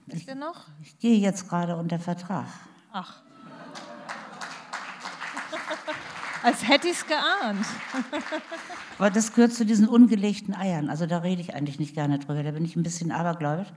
Mhm. 0.07 0.15
Ist 0.15 0.29
der 0.29 0.35
noch? 0.35 0.67
Ich 0.83 0.99
gehe 0.99 1.19
jetzt 1.19 1.49
gerade 1.49 1.77
unter 1.77 1.99
Vertrag. 1.99 2.47
Ach. 2.92 3.22
Als 6.42 6.66
hätte 6.66 6.88
ich 6.88 6.94
es 6.94 7.07
geahnt. 7.07 7.66
Aber 8.98 9.11
das 9.11 9.33
gehört 9.33 9.53
zu 9.53 9.64
diesen 9.66 9.88
ungelegten 9.88 10.55
Eiern. 10.55 10.88
Also 10.88 11.07
da 11.07 11.18
rede 11.18 11.40
ich 11.42 11.55
eigentlich 11.55 11.79
nicht 11.79 11.94
gerne 11.94 12.18
drüber. 12.18 12.42
Da 12.42 12.50
bin 12.50 12.64
ich 12.64 12.76
ein 12.76 12.83
bisschen 12.83 13.12
abergläubisch. 13.12 13.68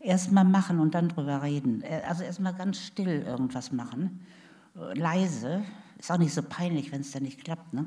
Erst 0.00 0.32
mal 0.32 0.44
machen 0.44 0.80
und 0.80 0.94
dann 0.94 1.08
drüber 1.08 1.42
reden. 1.42 1.82
Äh, 1.82 2.02
also 2.08 2.24
erst 2.24 2.40
mal 2.40 2.52
ganz 2.52 2.80
still 2.80 3.22
irgendwas 3.22 3.70
machen. 3.72 4.26
Leise. 4.74 5.62
Ist 5.98 6.10
auch 6.10 6.18
nicht 6.18 6.34
so 6.34 6.42
peinlich, 6.42 6.90
wenn 6.92 7.02
es 7.02 7.12
dann 7.12 7.22
nicht 7.22 7.44
klappt. 7.44 7.72
Ne? 7.72 7.86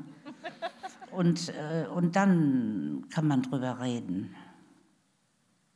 Und, 1.10 1.48
äh, 1.50 1.86
und 1.88 2.16
dann 2.16 3.06
kann 3.10 3.26
man 3.26 3.42
drüber 3.42 3.80
reden. 3.80 4.34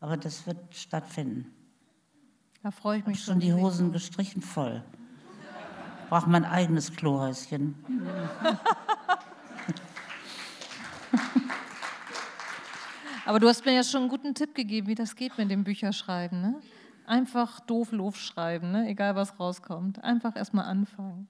Aber 0.00 0.16
das 0.16 0.46
wird 0.46 0.74
stattfinden. 0.74 1.52
Da 2.62 2.70
freue 2.70 2.98
ich 2.98 3.06
mich 3.06 3.18
ich 3.18 3.24
schon. 3.24 3.34
Schon 3.34 3.40
die 3.40 3.54
Hosen 3.54 3.92
gestrichen 3.92 4.42
voll 4.42 4.82
braucht 6.08 6.26
mein 6.26 6.44
eigenes 6.44 6.92
Klohäuschen. 6.94 7.74
Aber 13.26 13.40
du 13.40 13.48
hast 13.48 13.64
mir 13.66 13.72
ja 13.74 13.82
schon 13.82 14.02
einen 14.02 14.10
guten 14.10 14.34
Tipp 14.34 14.54
gegeben, 14.54 14.86
wie 14.86 14.94
das 14.94 15.14
geht 15.14 15.36
mit 15.36 15.50
dem 15.50 15.64
Bücherschreiben. 15.64 16.40
Ne? 16.40 16.54
Einfach 17.06 17.60
doof 17.60 17.90
schreiben, 18.16 18.72
ne? 18.72 18.88
egal 18.88 19.14
was 19.16 19.38
rauskommt. 19.38 20.02
Einfach 20.02 20.34
erstmal 20.34 20.64
anfangen. 20.64 21.28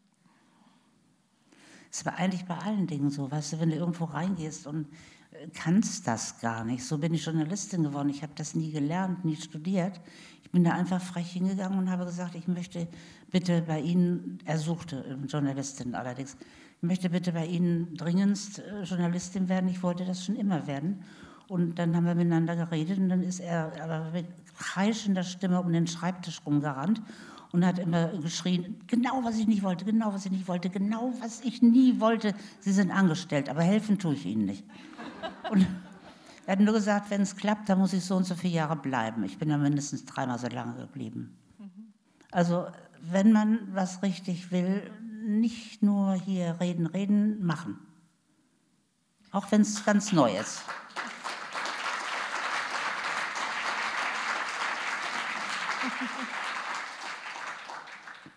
Das 1.90 2.06
war 2.06 2.14
eigentlich 2.16 2.44
bei 2.44 2.56
allen 2.56 2.86
Dingen 2.86 3.10
so, 3.10 3.28
weißt 3.30 3.54
du, 3.54 3.60
wenn 3.60 3.70
du 3.70 3.76
irgendwo 3.76 4.04
reingehst 4.04 4.68
und 4.68 4.86
äh, 5.32 5.48
kannst 5.54 6.06
das 6.06 6.38
gar 6.38 6.62
nicht. 6.64 6.84
So 6.84 6.98
bin 6.98 7.14
ich 7.14 7.24
Journalistin 7.24 7.82
geworden. 7.82 8.10
Ich 8.10 8.22
habe 8.22 8.34
das 8.36 8.54
nie 8.54 8.70
gelernt, 8.70 9.24
nie 9.24 9.34
studiert. 9.36 10.00
Ich 10.48 10.52
bin 10.52 10.64
da 10.64 10.70
einfach 10.70 11.02
frech 11.02 11.30
hingegangen 11.30 11.78
und 11.78 11.90
habe 11.90 12.06
gesagt, 12.06 12.34
ich 12.34 12.48
möchte 12.48 12.88
bitte 13.30 13.60
bei 13.60 13.80
Ihnen, 13.80 14.38
er 14.46 14.56
suchte 14.56 15.18
Journalistin 15.26 15.94
allerdings, 15.94 16.38
ich 16.80 16.82
möchte 16.88 17.10
bitte 17.10 17.32
bei 17.32 17.44
Ihnen 17.44 17.94
dringendst 17.94 18.60
äh, 18.60 18.82
Journalistin 18.84 19.50
werden. 19.50 19.68
Ich 19.68 19.82
wollte 19.82 20.06
das 20.06 20.24
schon 20.24 20.36
immer 20.36 20.66
werden. 20.66 21.02
Und 21.48 21.78
dann 21.78 21.94
haben 21.94 22.06
wir 22.06 22.14
miteinander 22.14 22.56
geredet 22.56 22.96
und 22.96 23.10
dann 23.10 23.22
ist 23.22 23.40
er 23.40 23.72
aber 23.82 24.10
mit 24.10 24.24
kreischender 24.56 25.22
Stimme 25.22 25.60
um 25.60 25.70
den 25.70 25.86
Schreibtisch 25.86 26.40
rumgerannt 26.46 27.02
und 27.52 27.66
hat 27.66 27.78
immer 27.78 28.08
geschrien, 28.08 28.80
genau 28.86 29.22
was 29.24 29.38
ich 29.38 29.46
nicht 29.46 29.62
wollte, 29.62 29.84
genau 29.84 30.14
was 30.14 30.24
ich 30.24 30.32
nicht 30.32 30.48
wollte, 30.48 30.70
genau 30.70 31.12
was 31.20 31.42
ich 31.42 31.60
nie 31.60 32.00
wollte. 32.00 32.34
Sie 32.60 32.72
sind 32.72 32.90
angestellt, 32.90 33.50
aber 33.50 33.62
helfen 33.62 33.98
tue 33.98 34.14
ich 34.14 34.24
Ihnen 34.24 34.46
nicht. 34.46 34.64
Und 35.50 35.66
er 36.48 36.52
hat 36.52 36.60
nur 36.60 36.72
gesagt, 36.72 37.10
wenn 37.10 37.20
es 37.20 37.36
klappt, 37.36 37.68
dann 37.68 37.78
muss 37.78 37.92
ich 37.92 38.02
so 38.02 38.16
und 38.16 38.24
so 38.24 38.34
viele 38.34 38.54
Jahre 38.54 38.74
bleiben. 38.74 39.22
Ich 39.22 39.36
bin 39.36 39.50
dann 39.50 39.60
mindestens 39.60 40.06
dreimal 40.06 40.38
so 40.38 40.46
lange 40.46 40.80
geblieben. 40.80 41.36
Mhm. 41.58 41.92
Also 42.30 42.68
wenn 43.02 43.32
man 43.32 43.68
was 43.74 44.02
richtig 44.02 44.50
will, 44.50 44.90
nicht 45.26 45.82
nur 45.82 46.14
hier 46.14 46.56
reden, 46.58 46.86
reden, 46.86 47.44
machen. 47.44 47.78
Auch 49.30 49.52
wenn 49.52 49.60
es 49.60 49.84
ganz 49.84 50.10
neu 50.12 50.38
ist. 50.38 50.62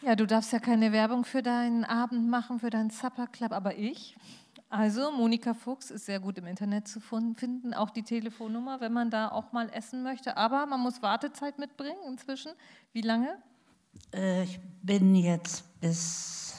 Ja, 0.02 0.18
du 0.18 0.28
darfst 0.28 0.52
ja 0.52 0.60
keine 0.60 0.92
Werbung 0.92 1.24
für 1.24 1.42
deinen 1.42 1.86
Abend 1.86 2.28
machen, 2.28 2.60
für 2.60 2.72
deinen 2.72 2.90
Supper 2.90 3.28
Club, 3.28 3.54
aber 3.54 3.78
ich. 3.78 4.18
Also, 4.72 5.12
Monika 5.12 5.54
Fuchs 5.54 5.92
ist 5.92 6.06
sehr 6.06 6.22
gut 6.22 6.38
im 6.38 6.46
Internet 6.46 6.88
zu 6.88 7.02
finden, 7.02 7.74
auch 7.74 7.90
die 7.90 8.04
Telefonnummer, 8.04 8.80
wenn 8.80 8.94
man 8.94 9.10
da 9.10 9.28
auch 9.28 9.52
mal 9.52 9.70
essen 9.70 10.02
möchte. 10.02 10.38
Aber 10.38 10.66
man 10.66 10.80
muss 10.80 11.02
Wartezeit 11.02 11.60
mitbringen 11.60 12.00
inzwischen. 12.08 12.54
Wie 12.94 13.02
lange? 13.02 13.38
Äh, 14.14 14.44
ich 14.44 14.62
bin 14.82 15.14
jetzt 15.16 15.66
bis 15.82 16.56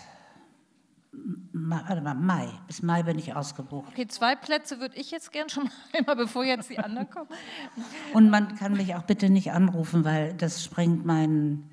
Mai. 1.52 2.50
Bis 2.66 2.82
Mai 2.82 3.02
bin 3.02 3.18
ich 3.18 3.34
ausgebucht. 3.34 3.88
Okay, 3.92 4.06
zwei 4.06 4.36
Plätze 4.36 4.78
würde 4.78 4.96
ich 4.96 5.10
jetzt 5.10 5.32
gern 5.32 5.48
schon 5.48 5.70
einmal, 5.96 6.16
bevor 6.16 6.44
jetzt 6.44 6.68
die 6.68 6.78
anderen 6.78 7.08
kommen. 7.08 7.28
Und 8.12 8.28
man 8.28 8.56
kann 8.56 8.74
mich 8.74 8.94
auch 8.94 9.04
bitte 9.04 9.30
nicht 9.30 9.52
anrufen, 9.52 10.04
weil 10.04 10.34
das 10.34 10.62
sprengt 10.62 11.06
meinen 11.06 11.66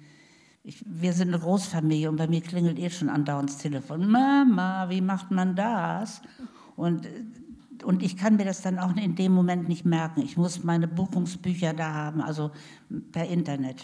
ich, 0.69 0.83
wir 0.85 1.13
sind 1.13 1.29
eine 1.29 1.39
Großfamilie 1.39 2.09
und 2.09 2.17
bei 2.17 2.27
mir 2.27 2.41
klingelt 2.41 2.77
eh 2.77 2.89
schon 2.91 3.09
andauernd 3.09 3.49
das 3.49 3.57
Telefon. 3.57 4.07
Mama, 4.07 4.87
wie 4.89 5.01
macht 5.01 5.31
man 5.31 5.55
das? 5.55 6.21
Und, 6.75 7.07
und 7.83 8.03
ich 8.03 8.15
kann 8.15 8.35
mir 8.35 8.45
das 8.45 8.61
dann 8.61 8.77
auch 8.77 8.95
in 8.95 9.15
dem 9.15 9.31
Moment 9.31 9.67
nicht 9.67 9.83
merken. 9.83 10.21
Ich 10.21 10.37
muss 10.37 10.63
meine 10.63 10.87
Buchungsbücher 10.87 11.73
da 11.73 11.91
haben, 11.91 12.21
also 12.21 12.51
per 13.11 13.27
Internet, 13.27 13.83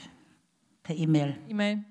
per 0.83 0.95
E-Mail. 0.95 1.35
E-Mail. 1.49 1.83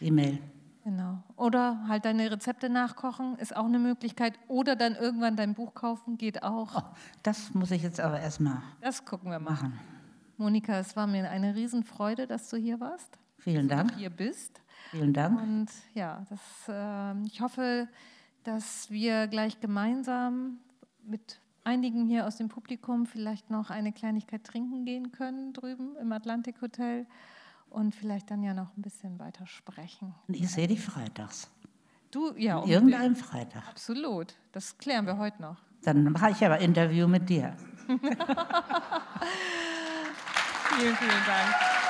E-Mail. 0.00 0.38
Genau. 0.84 1.22
Oder 1.36 1.88
halt 1.88 2.04
deine 2.04 2.30
Rezepte 2.30 2.68
nachkochen, 2.68 3.38
ist 3.38 3.56
auch 3.56 3.64
eine 3.64 3.78
Möglichkeit. 3.78 4.38
Oder 4.48 4.76
dann 4.76 4.94
irgendwann 4.94 5.36
dein 5.36 5.54
Buch 5.54 5.72
kaufen, 5.72 6.18
geht 6.18 6.42
auch. 6.42 6.74
Oh, 6.76 6.96
das 7.22 7.54
muss 7.54 7.70
ich 7.70 7.82
jetzt 7.82 7.98
aber 7.98 8.20
erstmal. 8.20 8.58
Das 8.82 9.06
gucken 9.06 9.30
wir 9.30 9.38
mal. 9.38 9.52
Machen. 9.52 9.80
Monika, 10.36 10.78
es 10.78 10.94
war 10.96 11.06
mir 11.06 11.30
eine 11.30 11.54
Riesenfreude, 11.54 12.26
dass 12.26 12.50
du 12.50 12.58
hier 12.58 12.78
warst. 12.80 13.18
Vielen 13.44 13.68
Dank. 13.68 13.94
hier 13.96 14.10
bist. 14.10 14.60
Vielen 14.90 15.12
Dank. 15.12 15.40
Und 15.40 15.68
ja, 15.92 16.26
das, 16.30 16.40
äh, 16.68 17.26
ich 17.26 17.40
hoffe, 17.40 17.88
dass 18.42 18.90
wir 18.90 19.26
gleich 19.28 19.60
gemeinsam 19.60 20.58
mit 21.02 21.40
einigen 21.62 22.06
hier 22.06 22.26
aus 22.26 22.36
dem 22.36 22.48
Publikum 22.48 23.06
vielleicht 23.06 23.50
noch 23.50 23.70
eine 23.70 23.92
Kleinigkeit 23.92 24.44
trinken 24.44 24.84
gehen 24.84 25.12
können 25.12 25.52
drüben 25.52 25.96
im 26.00 26.12
Atlantik 26.12 26.60
Hotel 26.62 27.06
und 27.70 27.94
vielleicht 27.94 28.30
dann 28.30 28.42
ja 28.42 28.54
noch 28.54 28.76
ein 28.76 28.82
bisschen 28.82 29.18
weiter 29.18 29.46
sprechen. 29.46 30.14
Ich 30.28 30.50
sehe 30.50 30.66
dich 30.66 30.80
freitags. 30.80 31.50
Du, 32.10 32.32
ja. 32.36 32.58
Um 32.58 32.70
Irgendeinem 32.70 33.16
Freitag. 33.16 33.68
Absolut. 33.68 34.34
Das 34.52 34.78
klären 34.78 35.04
wir 35.06 35.18
heute 35.18 35.42
noch. 35.42 35.56
Dann 35.82 36.12
mache 36.12 36.30
ich 36.30 36.44
aber 36.44 36.60
Interview 36.60 37.08
mit 37.08 37.28
dir. 37.28 37.56
vielen, 37.86 37.98
vielen 40.96 41.24
Dank. 41.26 41.83